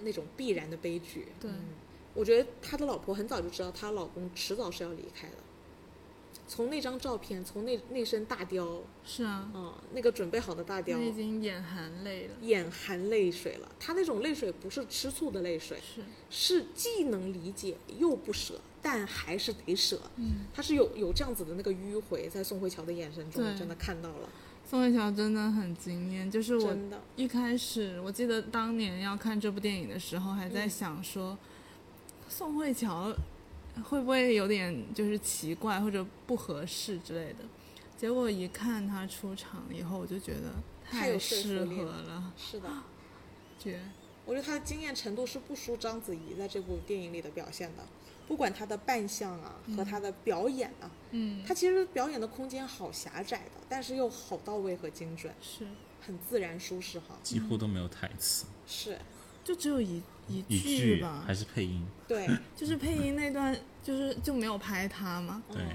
[0.00, 1.26] 那种必然的悲剧。
[1.40, 1.64] 对嗯
[2.14, 5.34] 我觉得他的老婆很早就知道她老公迟早是要离开的，
[6.46, 12.34] 从那张照片，从那那身大貂，是啊，嗯，那个准备好的大貂他，已经眼含泪了。
[12.42, 13.68] 眼含泪水了。
[13.80, 20.00] 他那种泪水不是吃醋的泪水，是，是既能理解又不舍，但还是得舍。
[20.16, 24.28] 嗯，他是有有这样子的那个迂回，在宋慧乔的眼神中真的看到了，
[24.68, 26.76] 宋慧乔真的很惊艳，就是我。
[27.16, 31.36] 一开始我记得当年要看这部电影的时候，还在嗯想说，
[32.36, 33.14] 宋慧乔
[33.84, 37.44] 会不会有点就是奇怪或者不合适之类的。
[37.96, 40.52] 结果一看她出场以后，我就觉得
[40.84, 42.68] 太有说服适力合了，是的，
[43.56, 43.80] 绝。
[44.26, 47.86] 我觉得她的惊艳程度是不输章子怡在这部电影里的表现的，
[48.26, 55.64] 不管她的扮相啊和她的表演啊，嗯，她其实表演的空间好狭窄的，但是又好到位和精准，是，
[56.04, 57.16] 很自然舒适哈。
[57.22, 58.98] 几乎都没有台词，是，
[59.44, 65.68] 就只有一一一句句吧还，是配音，对，就是配音那段，就是就没有拍他嘛，对，嗯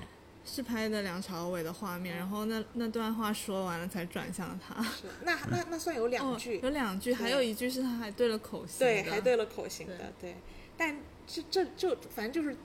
[0.46, 4.82] 是拍的梁朝伟的画面，然后那那段话说完了才转向他。
[4.84, 10.36] 是，那那那算有两句哦，，有两句，还有一句是他还对了口型对，还对了口型的，对，
[10.76, 12.58] 但这这就反正就是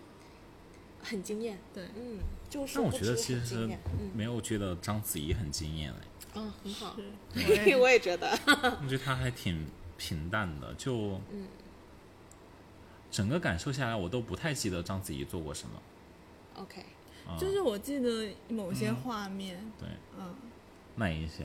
[1.02, 3.68] 很惊艳，对嗯，就是但我觉得其实
[4.14, 7.02] 没有觉得章子怡很惊艳哎，嗯，很好，是，
[7.46, 9.66] 我也我也觉得，我觉得她还挺
[9.98, 11.46] 平淡的，就嗯
[13.14, 15.80] 整个感受下来，我都不太记得章子怡做过什么。
[16.56, 16.84] ，OK，
[17.28, 20.34] 啊、就是我记得某些画面，对，嗯，
[20.96, 21.44] 那一下，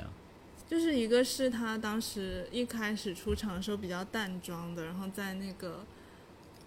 [0.67, 5.85] 就是一个是他当时一开始出场的时候比较淡妆的，然后在那个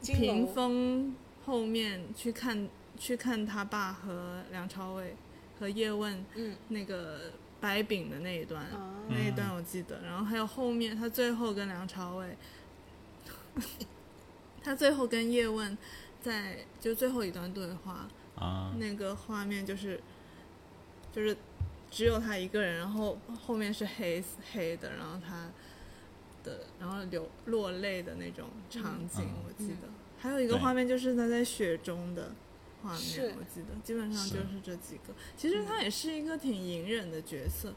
[0.00, 5.16] 金屏风后面去看去看他爸和梁朝伟
[5.58, 6.54] 和叶问嗯。
[6.68, 12.36] 那个白饼的那一段，啊，那一段我记得，然后还有后面他最后跟梁朝伟，
[14.62, 15.76] 他最后跟叶问
[16.20, 20.00] 在就最后一段对话，啊，那个画面就是
[21.12, 21.36] 就是
[21.90, 24.22] 只有他一个人，然后后面是黑
[24.52, 25.50] 黑的，然后他
[26.44, 29.88] 的然后流落泪的那种场景，嗯我记得。
[30.18, 32.32] 还有一个画面就是他在雪中的
[32.82, 35.12] 画面，我记得基本上就是这几个。
[35.36, 37.74] 其实他也是一个挺隐忍的角色。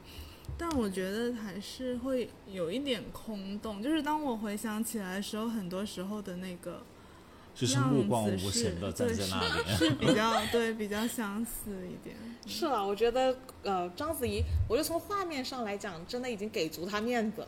[0.58, 6.82] 但我觉得还是会有一点空洞，就是当我回想起来的时候，很多时候的那个
[7.54, 9.78] 就是目光样子无神的是对站在那里。
[9.78, 12.16] 是比较 对比较相似一点。
[12.46, 17.48] 是啊，我觉得呃，章子怡，我就从画面上来讲，真的已经给足她面子了，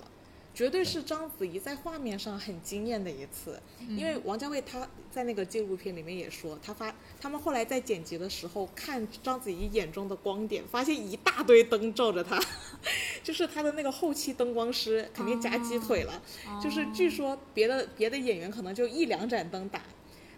[0.58, 3.62] 绝对是章子怡在画面上很惊艳的一次。
[3.90, 6.92] 因为王家卫他在那个纪录片里面也说，他发
[7.22, 12.44] 他们后来在剪辑的时候看章子怡眼中的光点，发现一大堆灯照着她，
[13.24, 16.20] 就是他的那个后期灯光师肯定夹鸡腿了，
[16.60, 19.84] 就是据说别的别的演员可能就一两盏灯打。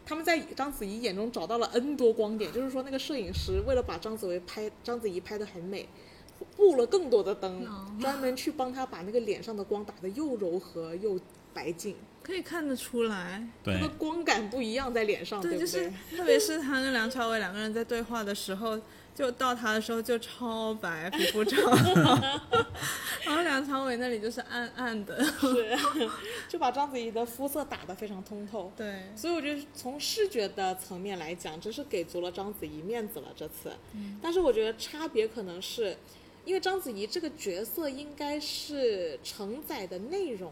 [0.05, 5.87] 他们在章子怡眼中找到了 N 多光点，就是说那个摄影师为了把章子怡拍章子怡拍得很美，
[6.55, 7.85] 布了更多的灯，哦。
[7.99, 11.19] 专门去帮他把那个脸上的光打得又柔和又
[11.53, 13.73] 白净，可以看得出来，对。
[13.75, 16.17] 那个，光感不一样在脸上，对不就是对？
[16.17, 18.79] 特别是他跟梁朝伟两个人在对话的时候，
[19.15, 22.21] 就到他的时候就超白，皮肤超好，
[23.25, 25.77] 然后梁朝伟那里就是暗暗的，是，
[26.47, 28.71] 就把章子怡的肤色打得非常通透。
[28.77, 33.71] 对，所以我觉得从视觉的层面来讲，真是给足了章子怡面子了这次。
[34.21, 35.97] 但是我觉得差别可能是，
[36.49, 40.51] 因为章子怡这个角色应该是承载的内容，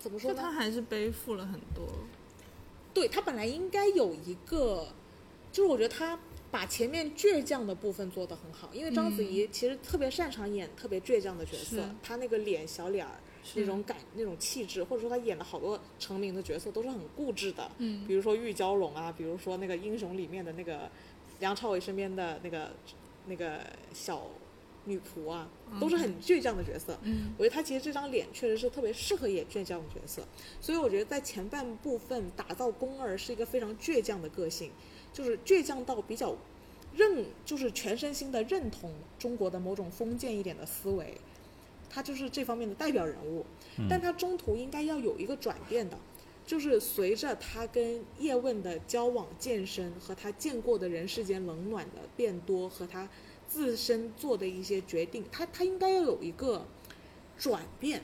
[0.00, 0.38] 怎么说呢？
[0.42, 1.86] 她还是背负了很多，
[2.92, 4.88] 对她本来应该有一个，
[5.52, 6.18] 就是我觉得她
[6.50, 13.12] 把前面倔强的部分做得很好，因为章子怡其实特别擅长演特别倔强的角色是，她那个脸小脸儿。
[13.54, 17.70] 那种感、那种气质，或者说她演的好多成名的角色，都是很固执的。
[17.78, 20.90] 嗯比如说玉娇龙啊，比如说那个英雄里面的那个
[21.38, 22.70] 梁朝伟身边的那个
[23.26, 23.60] 那个
[23.94, 24.26] 小
[24.84, 25.48] 女仆啊，
[25.80, 26.98] 都是很倔强的角色。
[27.02, 30.22] 嗯我觉得她其实这张脸确实是特别适合演倔强的角色，
[30.60, 34.70] 所以我觉得在前半部分打造宫二是一个非常倔强的个性，
[35.12, 36.36] 就是倔强到比较
[36.96, 41.16] 认，就是全身心的认同中国的某种封建一点的思维，
[41.88, 43.44] 她就是这方面的代表人物。
[43.88, 45.96] 但她中途应该要有一个转变的，
[46.44, 53.08] 就是随着她跟叶问的交往渐深和她见过的人世间冷暖的变多，和他
[53.50, 56.64] 自身做的一些决定，他他应该要有一个
[57.36, 58.02] 转变，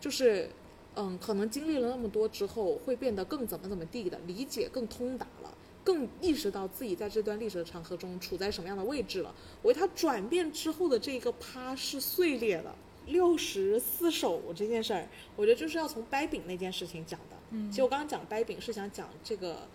[0.00, 0.50] 就是
[0.94, 5.52] 嗯，可能经历了那么多之后，会变得更怎么怎么地的，理解更通达了。
[5.84, 9.32] 更意识到自己在这段历史的长河中处在什么样的位置了。
[9.62, 12.74] 我觉得他转变之后的这个趴是碎裂的。
[13.06, 17.36] 六十四手这件事儿，我觉得就是要从掰饼那件事情讲的。
[17.50, 19.68] 嗯，其实我刚刚讲掰饼是想讲这个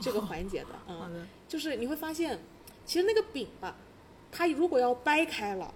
[0.00, 0.68] 这个 环节的。
[0.86, 2.38] 嗯，就是你会发现，
[2.84, 3.76] 其实那个饼吧，
[4.36, 5.72] 它如果要掰开了，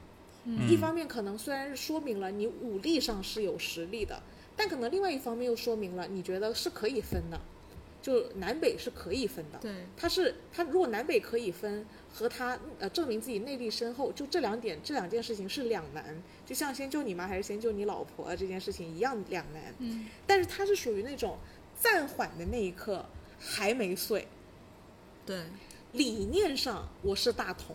[0.69, 4.23] 一方面可能虽然是说明了你武力上是有实力的，
[4.55, 7.41] 但可能另外一方面又说明了你觉得是可以分的，
[8.03, 9.59] 就南北是可以分的。
[9.61, 19.75] 对，他是他如果南北可以分，和他呃证明自己内力深厚，就这两点这两件事情是两难，就像先救你妈还是先救你老婆这件事情一样两难。
[19.79, 21.39] 嗯，但是他是属于那种
[21.79, 23.07] 暂缓的那一刻
[23.39, 24.27] 还没碎，
[25.25, 25.45] 对，
[25.93, 27.75] 理念上我是大同，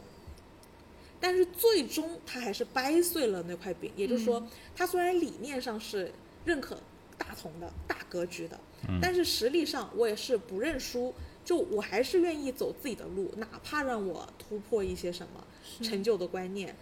[1.19, 3.91] 但是最终他还是掰碎了那块饼。
[3.95, 6.11] 也就是说，他虽然理念上是
[6.45, 6.77] 认可
[7.17, 8.59] 大同的大格局的，
[9.01, 15.45] 但是实力上我也是不认输，就我还是愿意走自己的路，哪怕让我突破一些什么
[15.81, 16.75] 陈旧的观念。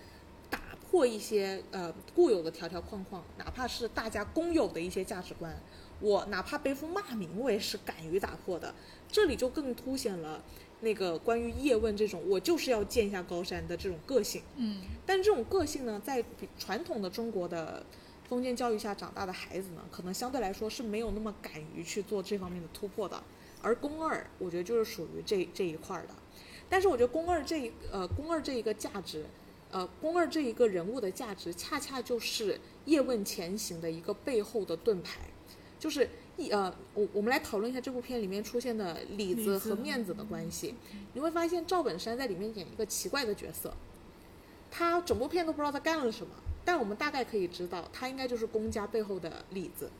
[0.49, 0.59] 打
[0.91, 5.51] 破一些呃固有的条条框框，哪怕是大家公有的一些价值观，
[5.99, 8.71] 我哪怕背负骂名，我也是敢于打破的。
[9.11, 10.43] 这里就更凸显了
[10.83, 14.41] 那个关于叶问这种我就是要见一下高山的这种个性。
[14.57, 16.23] 嗯，但这种个性呢，在
[16.59, 17.83] 传统的中国的
[18.29, 23.23] 封建教育下长大的孩子呢，可能相对来说是没有那么敢于去做这方面的突破的。
[23.61, 26.09] 而宫二，我觉得就是属于这这一块儿的。
[26.69, 29.25] 但是我觉得宫二这一呃宫二这一个价值，
[29.71, 35.19] 呃宫二这一个人物的价值，恰恰就是叶问前行的一个背后的盾牌，
[35.79, 36.07] 就是一
[36.51, 40.75] 呃我我们来讨论一下这部片里面出现的里子和面子的关系。
[41.13, 43.73] 你会发现赵本山在里面演一个奇怪的角色，
[44.71, 46.33] 他整部片都不知道他干了什么，
[46.65, 49.91] 但我们大概可以知道，他应该就是公家背后的里子。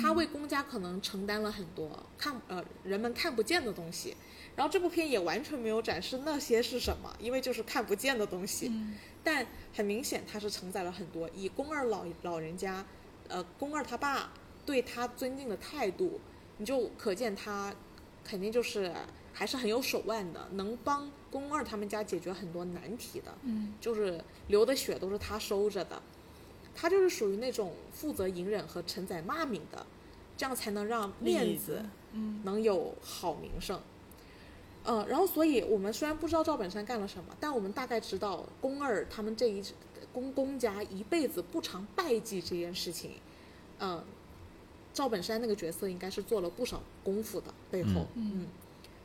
[0.00, 4.16] 他为公家可能承担了很多看呃人们看不见的东西，
[4.54, 8.72] 然后这部片也完全没有展示那些是什么，因为就是看不见的东西。
[9.24, 12.86] 但很明显，他是承载了很多以宫二老老人家，
[13.28, 14.32] 呃，宫二他爸
[14.64, 16.20] 对他尊敬的态度，
[16.58, 17.74] 你就可见他
[18.24, 18.92] 肯定就是
[19.32, 23.34] 还是很有手腕的，能帮宫二他们家解决很多难题的。
[23.42, 26.00] 嗯，就是流的血都是他收着的，
[26.74, 29.84] 他就是属于那种负责隐忍和承载骂名的，
[30.36, 33.80] 这样才能让面子子嗯能有好名声。
[34.84, 39.62] 嗯，然后所以我们虽然不知道赵本山干了什么，但我们大概知道宫二他们这一
[40.12, 43.12] 宫宫家一辈子不常败绩这件事情，
[43.78, 44.04] 嗯、
[44.92, 48.46] 赵本山那个角色应该是做了不少功夫的背后，嗯，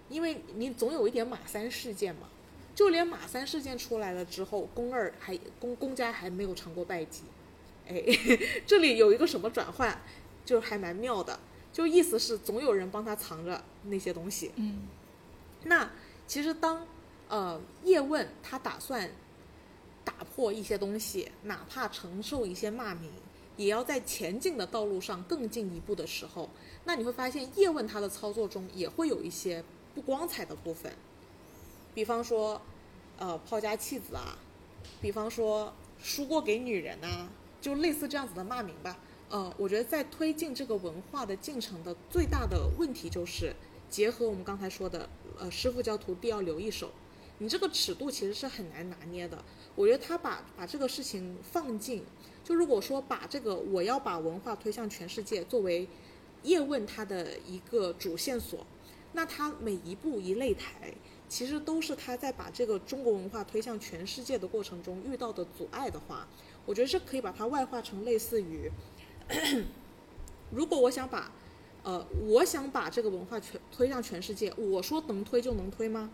[0.09, 2.27] 因为你总有一点马三事件嘛，
[2.75, 7.23] 就连马三事件出来了之后，宫二还宫宫家还没有尝过败绩，
[7.87, 8.03] 哎，
[8.67, 10.01] 这里有一个什么转换，
[10.45, 11.39] 就还蛮妙的，
[11.71, 14.81] 就意思是总有人帮他藏着那些东西，嗯。
[15.63, 15.89] 那
[16.27, 16.85] 其实当
[17.29, 19.09] 呃叶问他打算
[20.03, 23.11] 打破一些东西，哪怕承受一些骂名，
[23.57, 26.49] 也要在前进的道路上更进一步的时候，
[26.85, 30.93] 那你会发现叶问他的操作中也会有一些不光彩的部分，
[31.93, 32.61] 比方说
[33.17, 34.37] 呃抛家弃子啊，
[35.01, 37.27] 比方说输过给女人啊，
[37.59, 38.97] 就类似这样子的骂名吧。
[39.29, 43.53] 呃，我觉得在推进这个文化的进程的最大的问题就是，
[43.89, 46.91] 结合我们刚才说的，呃，师傅教徒弟要留一手，
[47.39, 49.43] 你这个尺度其实是很难拿捏的。
[49.75, 52.05] 我觉得他把把这个事情放进，
[52.47, 55.85] 就如果说把这个我要把文化推向全世界作为
[56.43, 58.65] 叶问他的一个主线索，
[59.11, 60.93] 那他每一步一擂台，
[61.27, 66.25] 其实都是他在把这个中国文化推向全世界的过程中遇到的阻碍的话，
[66.65, 68.71] 我觉得是可以把它外化成类似于，
[70.49, 71.29] 如果我想把，
[71.83, 76.09] 呃，我想把这个文化全推向全世界，我说能推就能推吗？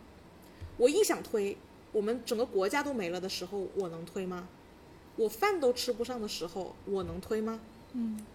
[0.78, 1.56] 我一想推，
[1.92, 4.50] 我们整个国家都没了的时候，我能推吗？
[5.16, 7.60] 我饭都吃不上的时候，我能推吗？
[7.94, 8.26] 嗯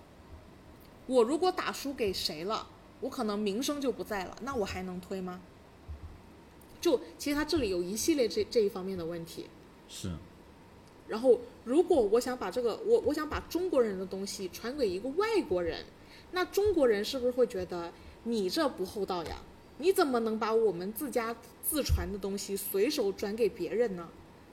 [1.06, 2.66] 我如果打输给谁了，
[3.00, 5.40] 我可能名声就不在了，那我还能推吗？
[6.80, 9.46] 就其实他这里有一系列这这一方面的问题。
[9.88, 10.12] 是，
[11.08, 15.84] 然后，如果我想把这个我我想把中国人的东西传给一个外国人，
[16.32, 17.90] 那中国人是不是会觉得
[18.24, 19.38] 你这不厚道呀？
[19.78, 24.08] 你怎么能把我们自家自传的东西随手转给别人呢？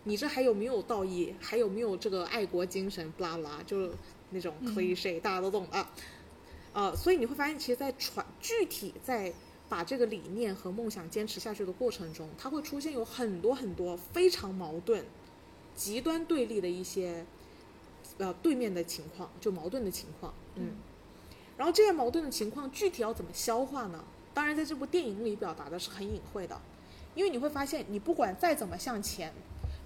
[0.07, 1.35] 你这还有没有道义？
[1.41, 3.11] 还有没有这个爱国精神？
[3.11, 3.91] 不拉不拉，就是
[4.29, 5.91] 那种 cliche，、大家都懂啊。
[6.73, 9.33] 呃，所以你会发现，其实，在传具体在
[9.67, 15.03] 把这个理念和梦想坚持下去的过程中，它会出现有很多很多非常矛盾、
[15.75, 17.25] 极端对立的一些
[18.19, 20.33] 呃对面的情况，就矛盾的情况。
[20.56, 20.73] 嗯，
[21.58, 24.03] 然后这些矛盾的情况具体要怎么消化呢？
[24.35, 26.62] 当然，在这部电影里表达的是很隐晦的，
[27.15, 29.33] 因为你会发现，你不管再怎么向前，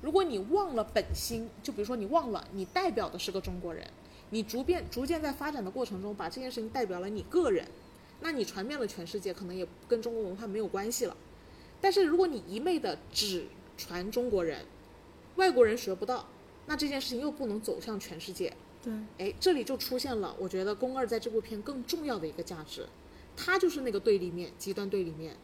[0.01, 3.85] 如果你忘了本心，就比如说你忘了你代表的是个中国人，
[4.29, 7.65] 你逐渐逐渐在发展的过程中，把这件事情代表了你个人，
[8.21, 11.17] 那你传遍了全世界，可能也跟中国文化没有关系了。
[11.81, 13.45] 但是如果你一昧的只
[13.77, 14.65] 传中国人，
[15.35, 16.27] 外国人学不到，
[16.65, 18.53] 那这件事情又不能走向全世界。
[18.81, 22.87] 对，哎，这里就出现了，我觉得宫二在这部片更重要的一个价值，
[23.35, 25.35] 他就是那个对立面，极端对立面。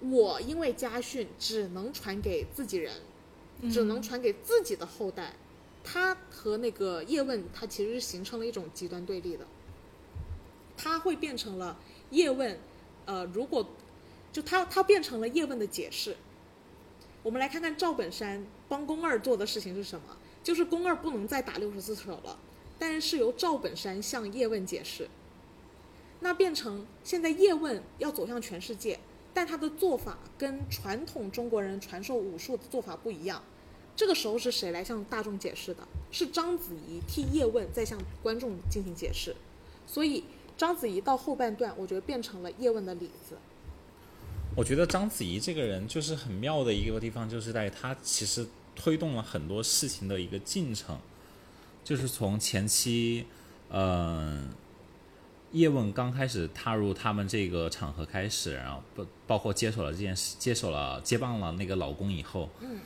[0.00, 2.92] 我因为家训只能传给自己人，
[3.70, 5.34] 只能传给自己的后代，
[5.82, 9.46] 他和那个叶问，他其实是形成了一种极端对立的。
[10.76, 11.76] 他会变成了
[12.10, 12.58] 叶问，
[13.06, 13.68] 呃，如果
[14.32, 16.16] 就他他变成了叶问的解释。
[17.24, 22.38] 我们来看看赵本山帮宫二做的事情是什么，就是宫二不能再打六十四手了，
[22.78, 25.08] 但是是由赵本山向叶问解释。
[26.20, 29.00] 那变成现在叶问要走向全世界，
[29.38, 33.40] 但他的做法跟传统中国人传授武术的做法不一样。
[33.94, 35.86] 这个时候是谁来向大众解释的？
[36.10, 39.36] 是章子怡替叶问在向观众进行解释。
[39.86, 40.24] 所以
[40.56, 43.36] 章子怡到后半段，我觉得变成了叶问的里子。
[44.56, 50.98] 我觉得章子怡这个人就是很妙的一个地方，就是在于她其实推动了很多事情的一个进程，
[51.84, 53.24] 就是从前期，
[53.70, 54.48] 嗯、
[55.52, 62.80] 叶问刚开始踏入他们这个场合开始，然后不包括接手了这件事，接手了接棒了那个老公以后，嗯，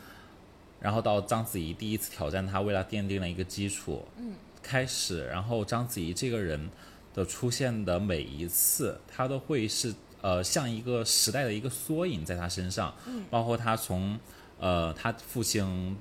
[0.81, 6.71] 然后到章子怡第一次挑战他，为他奠定了一个基础，嗯，开始，然后章子怡这个人
[7.13, 14.19] 的出现的每一次，他都会是呃像一个时代的一个缩影在他身上，嗯，包括他从
[14.61, 15.97] 呃他父亲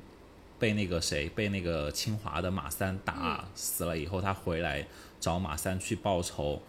[0.60, 4.86] 被那个谁被那个清华的马三打死了以后，他回来
[5.22, 6.62] 找马三去报仇，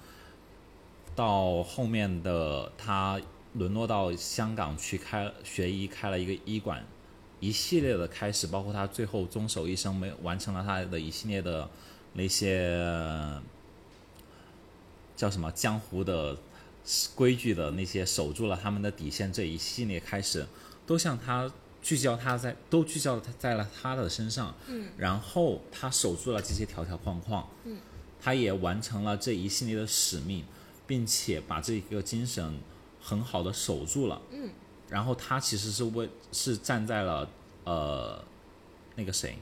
[1.16, 3.20] 到后面的他
[3.54, 6.84] 沦落到香港去开学医，开了一个医馆，
[7.40, 11.68] 一系列的开始，包括他最后终守一生，没完成了他的一系列的
[12.12, 13.40] 那些
[15.16, 16.36] 叫什么江湖的
[17.14, 20.46] 规矩的那些守住了他们的底线这一系列开始，
[20.86, 21.50] 都向他
[21.82, 27.76] 聚焦他在都聚焦他在了他的身上，嗯，然后他守住了这些条条框框，嗯，
[28.22, 30.44] 他也完成了这一系列的使命，
[30.86, 32.60] 并且把这个精神
[33.00, 34.48] 很好的守住了，嗯，
[34.88, 37.28] 然后他其实是为是站在了
[37.64, 38.24] 呃
[38.94, 39.36] 那个谁，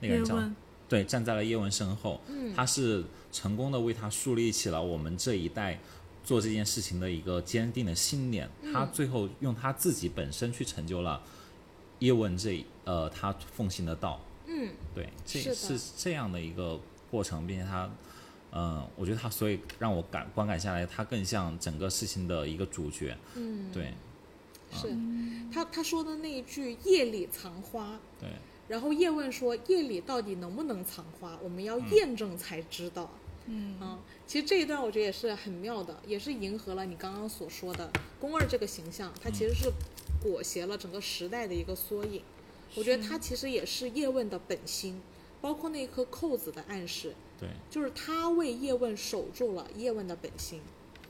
[0.00, 0.38] 那个人叫，
[0.88, 2.52] 对，站在了叶问身后，嗯。
[2.54, 3.02] 他是
[3.32, 5.80] 成功的为他树立起了我们这一代
[6.22, 8.50] 做这件事情的一个坚定的信念。
[8.60, 8.72] 嗯。
[8.74, 11.22] 他最后用他自己本身去成就了
[12.00, 14.20] 叶问这呃他奉行的道。
[14.46, 17.90] 嗯，对，这是是这样的一个过程，并且他，
[18.52, 23.16] 嗯、我觉得他所以让我感观感下来，他更像整个事情的一个主角。
[23.34, 23.92] 嗯，对。
[24.72, 24.94] 是。
[25.52, 27.98] 他他说的那一句“夜里藏花。
[28.20, 28.28] 对，”，
[28.68, 31.38] 然后叶问说：“夜里到底能不能藏花？
[31.42, 33.10] 我们要验证才知道。
[33.46, 33.80] 嗯。
[33.80, 37.90] 啊，其实这一段我觉得也是很妙的，也是迎合了你刚刚所说的
[38.20, 39.72] 宫二这个形象，它其实是
[40.22, 42.22] 裹挟了整个时代的一个缩影。
[42.74, 45.00] 我觉得它其实也是叶问的本心，
[45.40, 50.60] 包括那颗扣子的暗示，对，就是他为叶问守住了叶问的本心，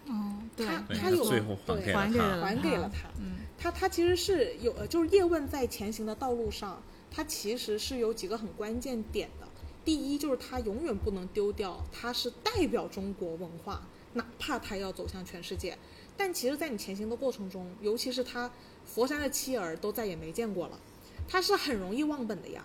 [0.07, 3.09] 哦，对，他他有最后还对给了他还给了还给了他。
[3.19, 9.49] 嗯他他其实是有，呃，就是叶问在前行的道路上，他其实是有几个很关键点的。
[9.85, 15.77] 第一就是他永远不能丢掉，他是代表中国文化，哪怕他要走向全世界。
[16.17, 18.49] 但其实，在你前行的过程中，尤其是他
[18.85, 20.79] 佛山的妻儿都再也没见过了，
[21.27, 22.65] 他是很容易忘本的呀。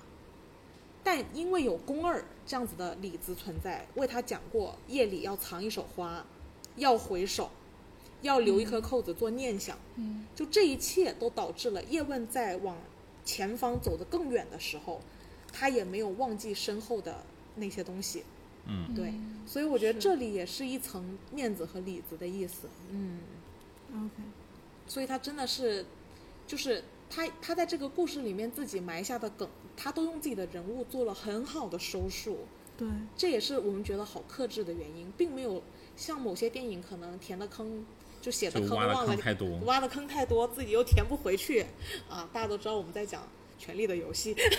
[1.03, 6.25] 但因为有宫二这样子的李子存在，为他讲过夜里要藏一手花，
[6.77, 7.51] 要回首，
[8.21, 9.77] 要留一颗扣子做念想。
[9.95, 12.75] 嗯就这一切都导致了叶问在往
[13.23, 14.99] 前方走得更远的时候，
[15.51, 17.23] 他也没有忘记身后的
[17.55, 18.23] 那些东西。
[18.65, 19.13] 嗯，对，
[19.45, 22.69] 所以我觉得这里也是一层面子和里子的意思。
[22.89, 23.19] 嗯
[23.91, 24.23] ，，OK，
[24.87, 25.85] 所以他真的是，
[26.47, 32.45] 就是他他在这个故事里面自己埋下的梗，他都用自己的人物做了很好的收束。
[32.75, 35.61] 对，这也是我们觉得好克制的原因，并没有
[35.95, 37.85] 像某些电影可能填的坑
[38.19, 39.59] 就写的就挖的坑忘了坑太多。
[39.59, 41.65] 挖的坑太多，自己又填不回去
[42.09, 42.27] 啊！
[42.33, 43.21] 大家都知道我们在讲
[43.63, 44.33] 《权力的游戏》，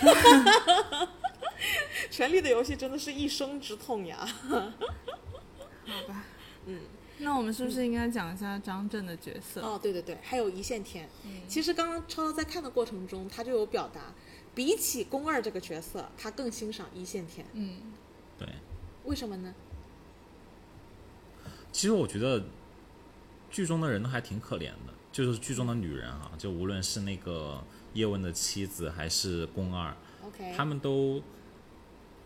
[2.09, 4.25] 《权力的游戏》真的是一生之痛呀。
[5.87, 6.25] 好吧，
[6.67, 6.81] 嗯，
[7.19, 9.61] 那我们是不是应该讲一下张震的角色？
[9.61, 11.09] 哦，对对对，还有一线天。
[11.25, 14.13] 嗯其实刚刚超超在看的过程中，他就有表达，
[14.55, 17.47] 比起宫二这个角色，他更欣赏一线天。
[17.53, 17.79] 嗯，
[18.39, 18.49] 对，
[19.05, 19.55] 为什么呢？
[21.71, 22.45] 其实我觉得
[23.51, 27.63] 剧中的人都还挺可怜的，就是剧中的女人啊，就无论是那个
[27.95, 29.95] 叶问的妻子还是宫二
[30.25, 31.23] ，OK，他们都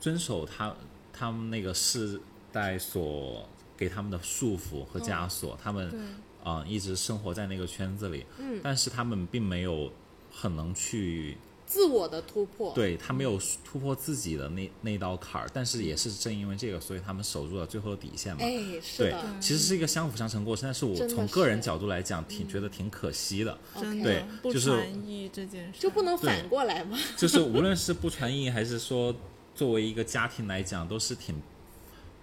[0.00, 0.74] 遵守他
[1.12, 2.20] 他们那个世
[2.52, 3.48] 代所
[3.78, 9.90] 给他们的束缚和枷锁，他们嗯，啊、一直生活在那个圈子里，嗯，但是他们并没有
[10.30, 18.40] 很能去自我的突破，对他没有突破自己的那那道坎儿，但是也是正因为这个，所以他们守住了最后的底线嘛。
[18.42, 23.56] 哎，是对的，其实是一个相辅相成过程，但是我从个人角度来讲，挺觉得挺可惜的。
[24.02, 25.78] 对就是传译这件事。
[25.78, 26.98] 就不能反过来吗？
[27.16, 29.14] 就是无论是不传艺，还是说
[29.54, 31.34] 作为一个家庭来讲，都是挺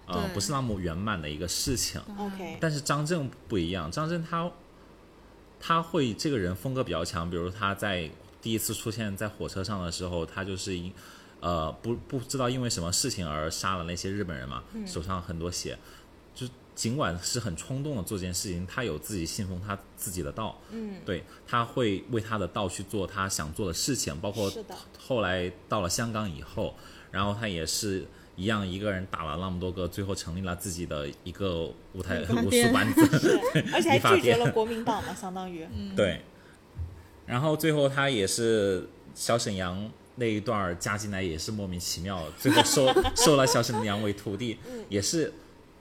[0.06, 2.00] 呃不是那么圆满的一个事情。
[2.18, 4.50] OK，但是张震不一样，张震他
[5.60, 10.92] 他会这个人风格比较强，比如他在第一次出现在火车上的时候，他就是因
[11.40, 15.76] 呃不不知道因为什么事情而杀了那些日本人嘛，手上很多血，
[16.34, 24.52] 就尽管是很冲动的做这件事情，他有自己信奉他自己的道，嗯，对，他会为他的道去做他想做的事情，包括
[24.98, 26.76] 后来到了香港以后，
[27.10, 28.06] 然后他也是
[28.36, 33.40] 一样一个人打了那么多个，最后成立了自己的一个舞台武术班子，
[33.72, 35.66] 而且还拒绝了国民党嘛，相当于，
[35.96, 36.20] 对，
[37.24, 44.58] 然后最后他也是小沈阳那一段加进来也是莫名其妙，最后收收了小沈阳为徒弟，
[44.90, 45.32] 也是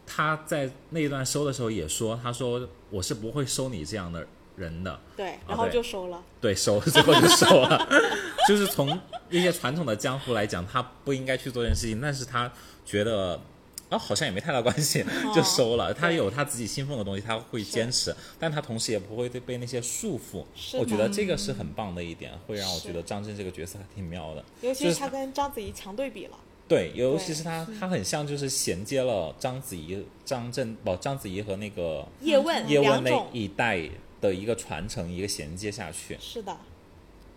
[0.06, 4.26] 他在那一段收的时候也说，他说我是不会收你这样的
[4.56, 7.88] 人的，对，然后就收了，对，收了之后就收了，
[8.48, 9.00] 就是从
[9.30, 12.52] 一些传统的江湖来讲，他不应该去做这件事情，但是他
[12.86, 13.40] 觉得。
[13.88, 15.94] 啊，好像也没太大关系，就收了。
[15.94, 20.44] 他有他自己信奉的东西，他会坚持，但他同时也不会被被那些束缚。
[20.76, 24.44] 我觉得这个是很棒的一点，会让我觉得张震这个角色还挺妙的。
[24.62, 26.38] 尤其是是他跟章子怡强对比了，
[26.68, 33.80] 对，尤其是他，他很像就是衔接了章子怡、张震不，章子怡和那个叶问叶问那，一代
[34.26, 36.18] 的一个传承，一个衔接下去。
[36.20, 36.58] 是的，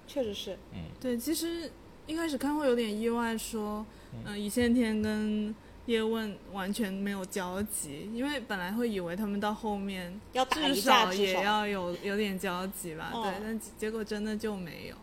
[0.07, 0.85] 确实是，嗯。
[1.01, 1.71] 对，其实
[2.07, 3.85] 一开始看会有点意外，说，
[4.25, 5.55] 嗯、一线天跟
[5.87, 11.13] 叶问完全没有交集，因为本来会以为他们到后面要至，少。
[11.13, 13.23] 也要有有点交集吧，哦。
[13.23, 14.97] 对，但结果真的就没有。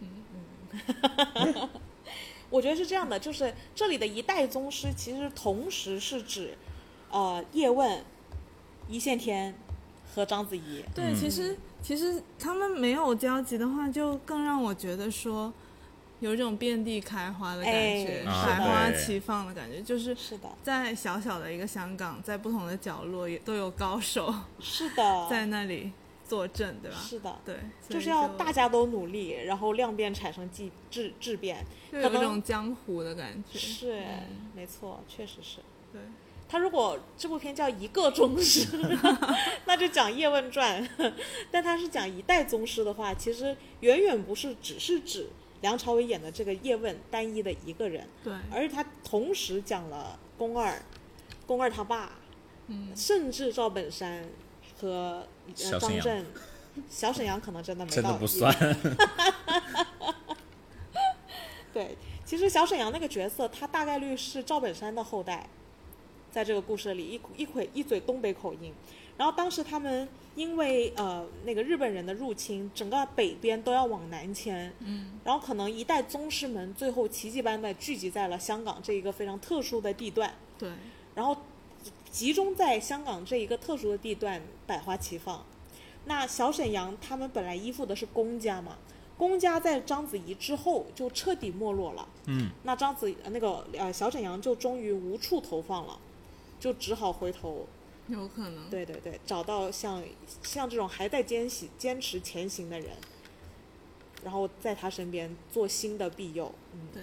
[0.00, 0.08] 嗯
[1.34, 1.68] 嗯。
[2.50, 6.56] 我觉得是这样的，就是这里的一代宗师其实同时是指，
[7.10, 8.04] 呃，叶问、
[8.88, 9.52] 一线天
[10.14, 10.84] 和章子怡。
[10.94, 15.52] 对，嗯其实其实他们没有交集的话，就更让我觉得说，
[16.20, 25.92] 有一种遍地开花的感觉，哎百花齐放的感觉，就是是的，在小小的一个香港，在不同的角落也都有高手是的， 在那里
[26.26, 26.96] 坐镇，对吧？
[26.96, 27.56] 是的，对，
[27.88, 31.64] 就是要大家都努力，然后量变产生质质质变。
[31.92, 33.58] 就有一种江湖的感觉。
[33.58, 35.58] 是，嗯没错，确实是。
[35.92, 36.00] 对，
[36.54, 38.64] 他如果这部片叫一个宗师，
[39.66, 40.86] 那就讲《叶问传》；
[41.50, 45.28] 但他是讲一代宗师的话，其实远远不是只是指
[45.62, 50.80] 梁朝伟演的这个叶问单一的一个人，对，而是他同时讲了宫二、
[51.44, 52.12] 宫二他爸，
[52.68, 54.24] 嗯，甚至赵本山
[54.80, 55.98] 和、呃、小沈阳。
[55.98, 56.26] 张震。
[56.88, 58.54] 小沈阳可能真的没真的不算，
[61.74, 65.48] 对，其实小沈阳那个角色，他大概率是赵本山的后代，
[66.34, 68.74] 在这个故事里一一口一嘴东北口音。
[69.16, 80.68] 然后当时他们因为呃那个日本人的入侵，整个北边都要往南迁，嗯，然后可能一代宗师们最后奇迹般的聚集在了香港这一个非常特殊的地段，对，
[81.14, 81.36] 然后
[82.10, 85.46] 集中在香港这一个特殊的地段，百花齐放。
[86.06, 88.76] 那小沈阳他们本来依附的是公家嘛，
[89.16, 92.08] 公家在章子怡之后就彻底没落了。
[92.26, 95.96] 嗯，那章子呃那个呃小沈阳就终于无处投放了，
[96.64, 97.66] 就只好回头，
[98.08, 98.70] 有可能。
[98.70, 100.02] 对对对，找到像
[100.42, 102.88] 像这种还在坚持坚持前行的人，
[104.22, 106.50] 然后在他身边做新的庇佑。
[106.72, 107.02] 嗯，对，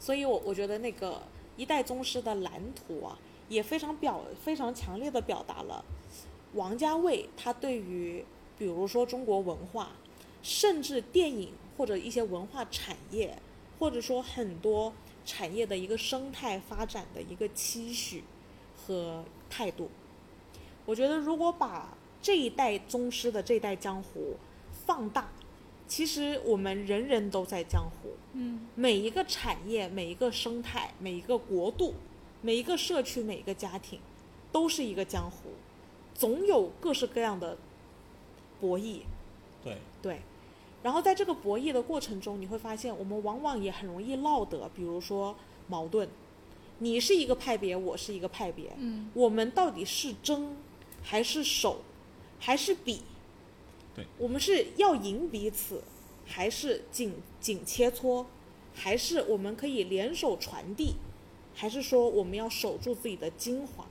[0.00, 1.22] 所以我我觉得那个
[1.56, 3.16] 一代宗师的蓝图啊，
[3.48, 5.84] 也非常表非常强烈的表达了
[6.54, 8.24] 王家卫他对于
[8.58, 9.92] 比如说中国文化，
[10.42, 13.38] 甚至电影或者一些文化产业，
[13.78, 14.92] 或者说很多
[15.24, 18.24] 产业的一个生态发展的一个期许
[18.86, 19.90] 和态度。
[20.84, 24.36] 我觉得如果把这一代宗师的这一代江湖
[24.70, 25.28] 放大，
[25.88, 28.10] 其实我们人人都在江湖。
[28.34, 31.94] 嗯，每一个产业、每一个生态、每一个国度、
[32.42, 33.98] 每一个社区、每一个家庭，
[34.52, 35.50] 都是一个江湖，
[36.14, 37.56] 总有各式各样的
[38.60, 39.00] 博弈。
[39.64, 40.20] 对，对，
[40.82, 45.34] 然后在这个博弈的过程中，你会发现我们往往也很容易落得，比如说
[45.66, 46.08] 矛盾，
[46.78, 50.56] 你是一个派别，我是一个派别，嗯，我们到底是争
[51.02, 51.80] 还是守，
[52.38, 53.00] 还是比？
[53.94, 55.82] 对，我们是要赢彼此，
[56.26, 58.26] 还是紧紧切磋，
[58.74, 60.96] 还是我们可以联手传递，
[61.54, 63.86] 还是说我们要守住自己的精华，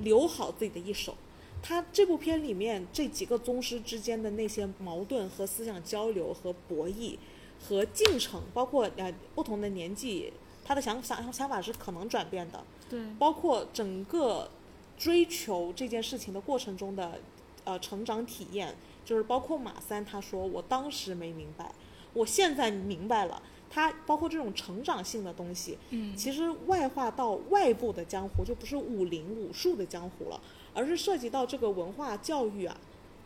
[0.00, 1.14] 留好自己的一手？
[1.62, 7.16] 他这部片里面这几个宗师之间的那些矛盾和思想交流和博弈
[7.60, 10.32] 和进程，包括呃不同的年纪，
[10.64, 14.50] 他的想想想法是可能转变的，对，包括整个
[14.98, 17.20] 追求这件事情的过程中的
[17.64, 21.72] 呃成长体验，就是包括马三他说我当时没明白，
[22.12, 23.42] 我现在明白了。
[23.72, 30.40] 他包括这种成长性的东西，嗯，其实外化到外部的江湖就不是武林武术的江湖了，
[30.74, 32.76] 而是涉及到这个文化教育啊，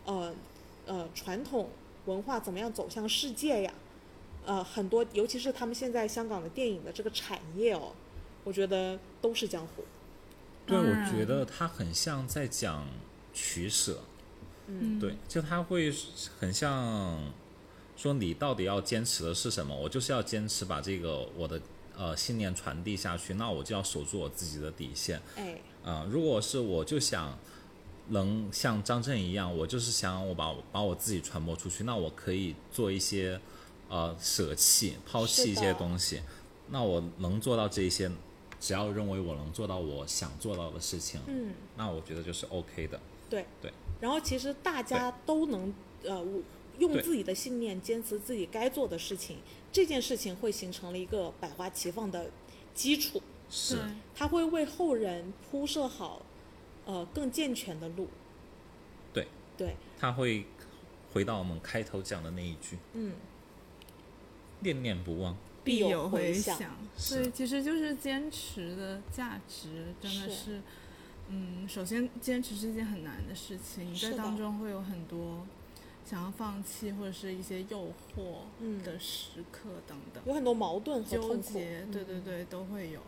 [0.04, 0.34] 呃
[0.84, 1.70] 呃传统
[2.04, 3.72] 文化怎么样走向世界呀，
[4.44, 7.92] 呃很多尤其是他们现在香港的电影的这个产业哦，
[8.44, 9.84] 我觉得都是江湖。
[10.66, 12.86] 对，我觉得他很像在讲
[13.34, 14.00] 取舍，
[14.66, 15.92] 嗯对，就他会
[16.38, 17.32] 很像
[17.96, 19.76] 说你到底要坚持的是什么？
[19.76, 21.60] 我就是要坚持把这个我的
[21.96, 27.38] 呃信念传递下去，那我就要守住我自己的底线哎，啊、如果是我就想
[28.08, 33.38] 能像张震一样，我就是想我把把我自己传播出去，那我可以做一些
[33.94, 36.20] 呃舍弃、抛弃一些东西，
[36.70, 38.10] 那我能做到这一些。
[38.60, 42.98] 只要认为我能做到我想做到的事情，嗯，那我觉得就是 OK 的。
[43.28, 43.70] 对对。
[44.00, 46.24] 然后其实大家都能呃
[46.78, 49.36] 用自己的信念坚持自己该做的事情，
[49.70, 52.30] 这件事情会形成了一个百花齐放的
[52.74, 53.20] 基础。
[53.50, 53.84] 是对，
[54.14, 56.22] 它会为后人铺设好，
[56.86, 58.08] 呃，更健全的路。
[59.12, 59.28] 对
[59.58, 60.46] 对，他会
[61.12, 63.12] 回到我们开头讲的那一句嗯
[64.60, 66.76] ，“念念不忘必有有回响响。
[66.96, 70.60] 所以其实就是坚持的价值，真的是是，
[71.28, 75.46] 嗯，首先坚持是一件很难的事情，你在当中会有很多
[76.04, 80.22] 想要放弃或者是一些诱惑嗯的时刻等等。
[80.26, 81.36] 有很多矛盾和纠。
[81.36, 83.00] 结，对对嗯，对，都会有。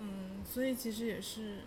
[0.00, 1.58] 嗯，所以其实也是，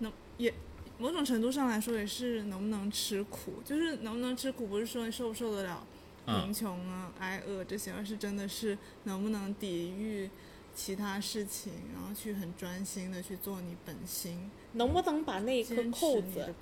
[0.00, 0.52] 能也
[0.98, 5.95] 某种程度上来说也是能不能吃苦，就是能不能吃苦，不是说你受不受得了嗯
[6.26, 10.28] 贫穷啊、挨饿这些，而是真的是能不能抵御
[10.74, 16.52] 其他事情，然后去很专心的去做你本心，能不能把那一颗扣子。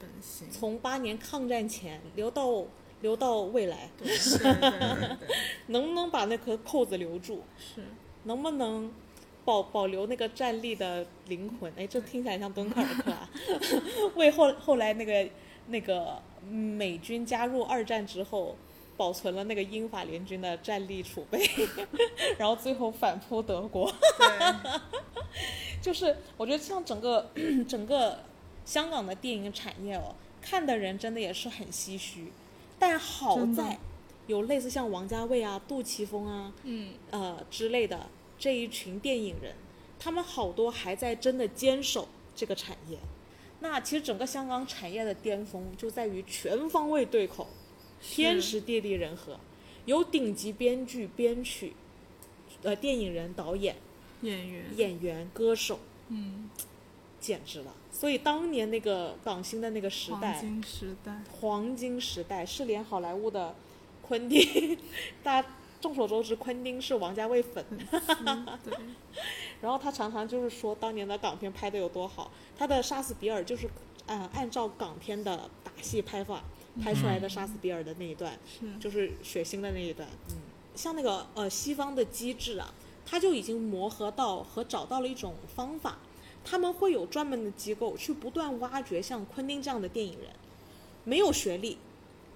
[0.50, 2.64] 从八年抗战前留到
[3.00, 3.90] 留到未来？
[3.98, 5.16] 对对对对对，
[5.68, 7.42] 能不能把那颗扣子留住？
[7.58, 7.82] 是。
[8.26, 8.90] 能不能
[9.44, 11.70] 保保留那个战力的灵魂？
[11.76, 13.28] 哎，这听起来像敦刻尔克啊！
[14.16, 15.28] 为后后来那个
[15.66, 18.56] 那个美军加入二战之后，
[18.96, 21.48] 保存了那个英法联军的战力储备，
[22.38, 23.92] 然后最后反扑德国。
[24.18, 24.54] 对，
[25.82, 27.30] 就是我觉得像整个
[27.68, 28.18] 整个
[28.64, 32.32] 香港的电影产业哦，看的人真的也是很唏嘘，
[32.78, 33.78] 但好在
[34.26, 38.06] 有类似像王家卫啊、杜琪峰啊，嗯，呃之类的
[38.38, 39.54] 这一群电影人，
[39.98, 42.98] 他们好多还在真的坚守这个产业。
[43.60, 47.46] 那其实整个香港产业的巅峰就在于全方位对口，
[48.10, 49.40] 天时地利人和，
[49.86, 51.74] 有顶级编剧、编曲，
[52.62, 53.76] 呃，电影人、导演、
[54.20, 56.50] 演员，演员、歌手，嗯，
[57.18, 57.74] 简直了。
[57.90, 63.54] 所以当年那个港星的那个时黄代，金时代，黄金时代是连好莱坞的
[64.02, 64.78] 昆汀，
[65.22, 65.48] 大家
[65.80, 67.64] 众所周知，昆汀是王家卫粉，
[69.62, 73.68] 然后他常常就是说当年的港片拍的有多好，他的《杀死比尔》就是
[74.06, 76.42] 呃按照港片的打戏拍法
[76.82, 80.08] 拍出来的《杀死比尔》的那一段，是，就是血腥的那一段。
[80.30, 80.36] 嗯，
[80.74, 82.74] 像那个呃西方的机制啊，
[83.06, 85.98] 他就已经磨合到和找到了一种方法，
[86.44, 90.30] 他们会有专门的机构去不断挖掘像昆汀这样的电影人，
[91.04, 91.78] 没有学历，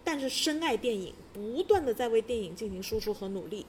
[0.04, 3.66] 但是深爱电影，不断的在为电影进行输出和努力，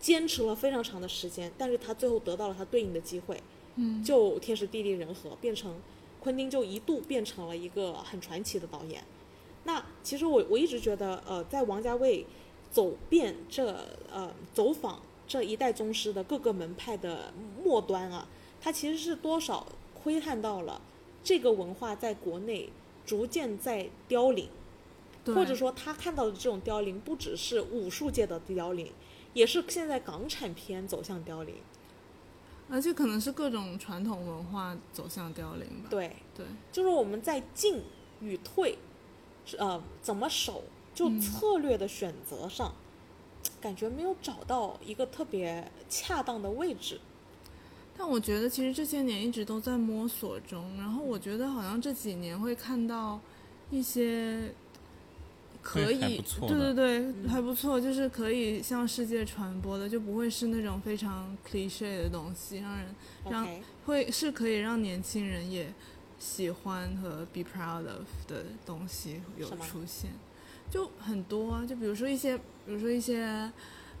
[0.00, 3.42] 坚持了非常长的时间，但是他最后得到了他对应的机会，
[3.74, 5.80] 嗯，就天时地利人和，变成
[6.20, 9.02] 昆汀就一度变成了一个很传奇的导演。
[9.64, 12.26] 那其实我我一直觉得，呃，在王家卫
[12.70, 13.66] 走遍这
[14.10, 17.32] 呃走访这一代宗师的各个门派的
[17.62, 18.26] 末端啊，
[18.60, 20.80] 他其实是多少窥探到了
[21.22, 22.70] 这个文化在国内
[23.06, 24.48] 逐渐在凋零，
[25.26, 28.92] 或者说他看到的这种凋零，不只是武术界的凋零，
[29.32, 31.54] 也是现在港产片走向凋零。
[32.70, 35.88] 而且可能是各种传统文化走向凋零吧。
[35.90, 37.82] 对，对，就是我们在进
[38.20, 38.78] 与退，
[39.58, 40.64] 呃，怎么守，
[40.94, 42.74] 就策略的选择上，
[43.60, 47.00] 感觉没有找到一个特别恰当的位置。
[47.96, 53.20] 但我觉得其实这些年一直都在摸索中，然后我觉得好像这几年会看到
[53.70, 54.52] 一些
[55.60, 62.94] 可以对对对，还不错，就是可以向世界传播的，就不会是那种非常 cliche 的东西，让人
[63.28, 63.48] 让
[63.84, 65.72] 会是可以让年轻人也
[66.22, 70.12] 喜欢和 be proud of 的东西有出现，
[70.70, 73.50] 就很多啊，就比如说一些，比如说一些，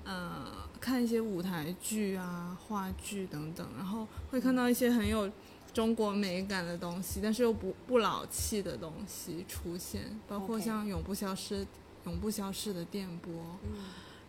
[0.04, 5.28] 呃，看一些舞台剧啊、话剧等等，然后会看到一些很有
[5.74, 11.66] 中国美感的东西，但是又不不老气的东西出现，包括像永不消失、
[12.04, 13.32] 永不消逝的电波，
[13.64, 13.84] 嗯。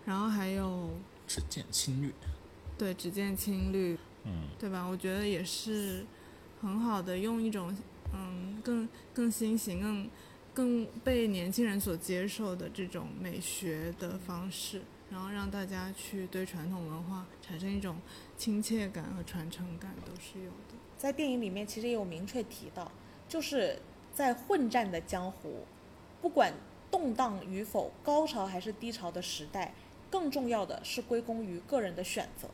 [0.05, 0.89] 然后还有
[1.27, 2.11] 只见青绿。
[2.75, 4.83] 对只见青绿，嗯，对吧？
[4.83, 6.03] 我觉得也是
[6.63, 7.75] 很好的，用一种
[8.13, 10.09] 嗯更更新型、更
[10.53, 17.97] 更被年轻人所接受的这种美学的方式，然后让大家去对传统文化产生一种
[18.37, 20.77] 亲切感和传承感，都是有的。
[20.97, 22.89] 在电影里面其实也有明确提到，
[23.27, 23.77] 就是
[24.13, 25.65] 在混战的江湖，
[26.21, 26.53] 不管
[26.89, 29.73] 动荡与否，高潮还是低潮的时代，
[30.09, 32.47] 更重要的是归功于个人的选择。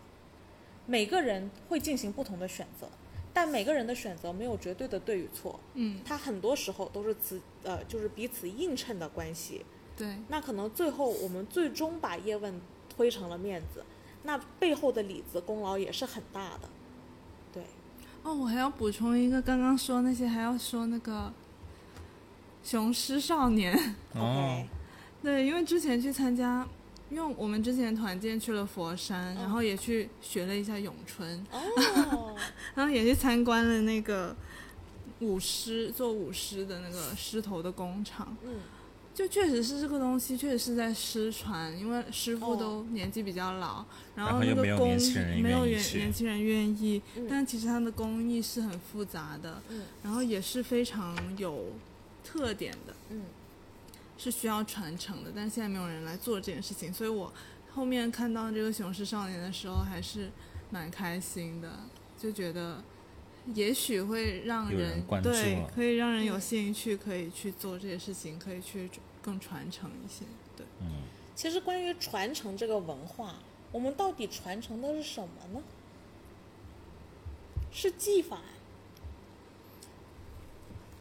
[0.88, 2.89] 每个人会进行不同的选择，
[3.40, 9.66] 但每个人的选择没有绝对的对与错，嗯，它很多时候都是此呃就是彼此映衬的关系。
[9.96, 12.60] 对，那可能最后我们最终把叶问
[12.90, 13.82] 推成了面子，
[14.24, 16.68] 那背后的里子功劳也是很大的。
[17.54, 17.64] 对，
[18.24, 21.32] 哦，我还要补充一个，刚刚说那些还要说那个
[22.62, 23.74] 雄狮少年。
[24.16, 24.70] 哦 OK，
[25.24, 26.68] 对，因为之前去参加，
[27.10, 32.36] 因为我们之前团建去了佛山，然后也去学了一下咏春，哦，
[32.76, 34.36] 然后也去参观了那个
[35.20, 38.38] 舞狮做舞狮的那个狮头的工厂。
[38.43, 38.60] 嗯，
[39.16, 42.55] 就确实是这个东西，确实是在失传，因为师傅哦。
[42.55, 43.84] 都年纪比较老，
[44.16, 45.97] 然然后又没有那个工年轻人没有愿意去。
[45.97, 47.28] 年年轻人愿意，嗯。
[47.30, 49.82] 但其实它的工艺是很复杂的，嗯。
[50.03, 51.74] 然后也是非常有
[52.24, 52.93] 特点的。
[53.10, 53.24] 嗯
[54.20, 57.34] 是需要传承的，但是现在没有人来做这件事情，所以我
[57.74, 60.30] 后面看到这个《雄狮少年》的时候，还是
[60.70, 61.72] 蛮开心的，
[62.18, 62.84] 就觉得
[63.54, 68.90] 也许会让有人对可以让人有嗯兴趣，可以去做这些事情，可以去
[69.22, 70.26] 更传承一些。
[70.58, 71.04] 对，嗯，
[71.34, 73.36] 其实关于传承这个文化，
[73.72, 75.64] 我们到底传承的是什么呢？
[77.72, 78.42] 是技法，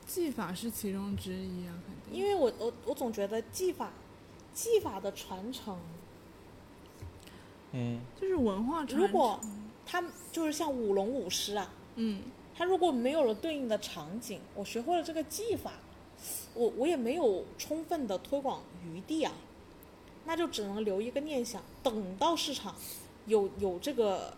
[0.09, 2.19] 技法是其中之一啊，肯定。
[2.19, 3.93] 因为我我我总觉得技法，
[4.55, 5.79] 技法的传承，
[7.73, 8.99] 嗯，就是文化传承。
[8.99, 9.39] 如果
[9.85, 10.03] 他
[10.33, 12.23] 就是像舞龙舞狮啊，嗯，
[12.57, 15.73] 他如果没有了对应的场景，我学会了这个技法，
[16.55, 19.33] 我我也没有充分的推广余地啊，
[20.25, 22.75] 那就只能留一个念想，等到市场
[23.27, 24.35] 有有这个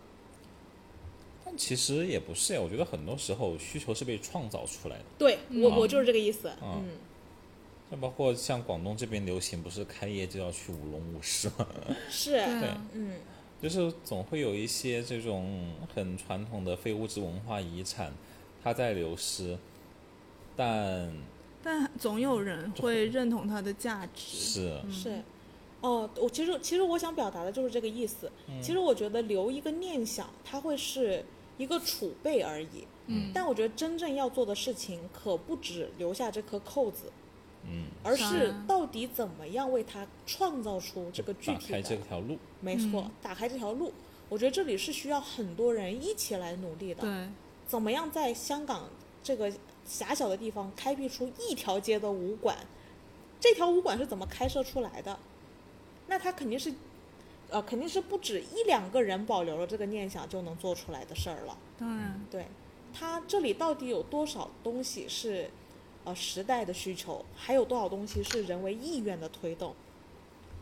[1.43, 5.03] 但其实也不是呀，我觉得很多时候需求是被创造出来的。
[5.17, 6.89] 对我嗯我就是这个意思，嗯嗯
[7.89, 11.67] 像包括像广东这边流行，不是开业就要去舞龙舞狮吗？
[12.09, 13.15] 是，对啊，嗯
[13.61, 18.11] 就是总会有一些这种很传统的非物质文化遗产，
[18.63, 19.57] 它在流失，
[20.55, 21.13] 但
[21.63, 24.37] 但总有人会认同它的价值。
[24.37, 25.21] 是是，
[25.81, 28.31] 哦，我其实其实我想表达的就是这个意思。
[28.61, 31.25] 其实我觉得留一个念想，它会是
[31.57, 32.87] 一个储备而已。
[33.07, 37.11] 嗯，但我觉得真正要做的事情，可不止留下这颗扣子，
[37.63, 43.91] 嗯，而是到底怎么样为他创造出这个具体打开这条路，没错，嗯打开这条路。
[44.29, 47.01] 我觉得这里是需要很多人一起来努力的。
[47.01, 47.27] 对，
[47.67, 48.87] 怎么样在香港
[49.23, 49.51] 这个
[49.83, 52.55] 狭小的地方开辟出一条街的武馆？
[53.39, 55.17] 这条武馆是怎么开设出来的？
[56.11, 56.73] 那他肯定是，
[57.49, 61.57] 呃，肯定是不止一两个人保留了这个念想就能做出来的事儿了。
[61.79, 62.47] 当然，对，
[62.93, 65.49] 他这里到底有多少东西是，
[66.03, 69.73] 呃，时代的需求，还有多少东西是人为意愿的推动？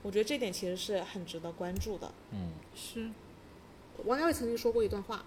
[0.03, 2.13] 我觉得这点其实是很值得关注的。
[2.29, 3.09] 嗯，是
[4.05, 5.25] 王家卫曾经说过一段话，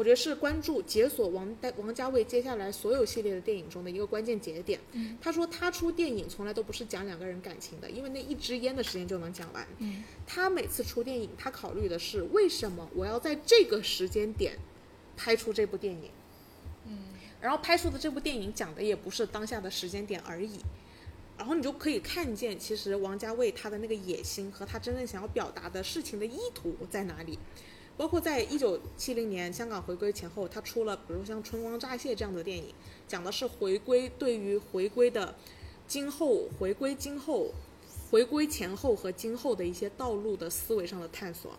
[0.00, 4.80] 我觉得是关注解锁王代王家卫接下来所有系列的电影中的一个关键节点。
[4.92, 9.66] 嗯他说他出电影从来都不是讲两个人感情的，因为那一支烟的时间就能讲完。
[9.76, 14.56] 嗯他每次出电影，他考虑的是为什么我要在这个时间点
[15.18, 16.10] 拍出这部电影。
[16.86, 17.00] 嗯，
[17.38, 20.60] 然后拍出的这部电影讲的也不是当下的时间点而已。
[21.36, 27.38] 然后你就可以看见，其实王家卫他的那个野心和他真正想要表达的事情的意图在哪里。
[28.00, 32.72] 包括在一九七零年香港回归前后，他出了比如像《春光乍泄》这样的电影，
[33.06, 35.34] 讲的是回归对于回归的
[35.86, 37.52] 今后、回归今后、
[38.10, 41.52] 回归前后和今后的一些道路的思维上的探索。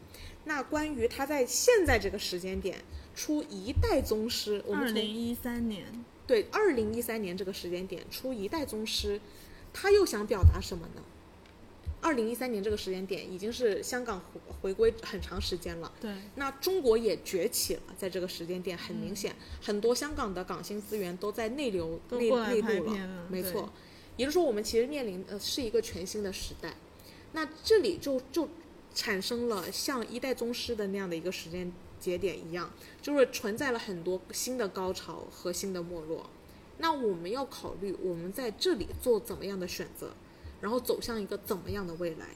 [0.46, 2.84] 那关于他在现在这个时间点
[3.16, 5.86] 出一代宗师，我们从二零一三年，
[6.26, 9.22] 对，二零一三年这个时间点出一代宗师，
[9.72, 11.04] 他又想表达什么呢？
[12.02, 15.92] 二零一三年这个时间点已经是香港回回归很长时间了。
[16.02, 23.72] 对，那中国也崛起了，在这个时间点很明显，很多香港的港星资源都在内流内内陆了没错。
[24.18, 26.76] 也就是说，我们其实面临呃是一个全新的时代。
[27.34, 28.50] 那这里就就
[28.94, 32.70] 产生了像一代宗师的那样的一个时间节点一样，
[33.02, 36.30] 就是存在了很多新的高潮和新的没落。
[36.80, 40.12] 那我们要考虑我们在这里做怎么样的选择，
[40.62, 42.28] 然后走向一个怎么样的未来，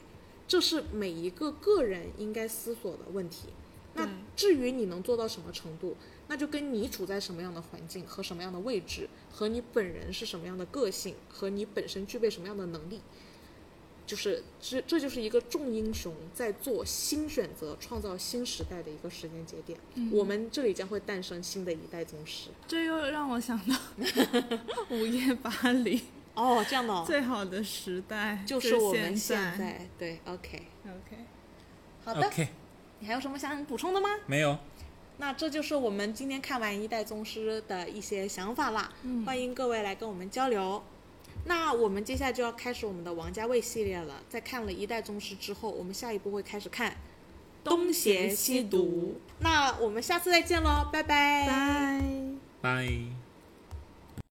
[0.47, 3.49] 这是每一个个人应该思索的问题。
[3.93, 4.05] 那
[4.35, 5.95] 至于你能做到什么程度，
[6.27, 12.99] 那就跟你处在什么样的环境和什么样的位置，和你本人是什么样的个性，和你本身具备什么样的能力，
[14.05, 19.79] 就是这这就是一个众英雄在做新选择、创造新时代的一个时间节点。
[20.11, 22.49] 我们这里将会诞生新的一代宗师。
[22.67, 23.75] 这又让我想到
[24.91, 26.01] 午夜巴黎
[26.35, 31.17] 哦，这样的、哦，最好的时代就是我们现现在对，OK，OK，
[32.03, 32.27] 好的。
[32.27, 32.49] OK，
[32.99, 34.09] 你还有什么想补充的吗？
[34.27, 34.57] 没有，
[35.17, 38.91] 那这就是我们今天看完《一代宗师》的一些想法啦，
[39.25, 40.83] 欢迎各位来跟我们交流。
[41.47, 44.23] 那我们接下来就要开始我们的王家卫系列了。
[44.27, 46.91] 在看了一代宗师之后，我们下一步会开始看
[47.63, 49.15] 《东邪西毒》。
[49.39, 51.45] 那我们下次再见喽，拜拜。
[51.47, 52.01] 拜。
[52.61, 53.24] 拜。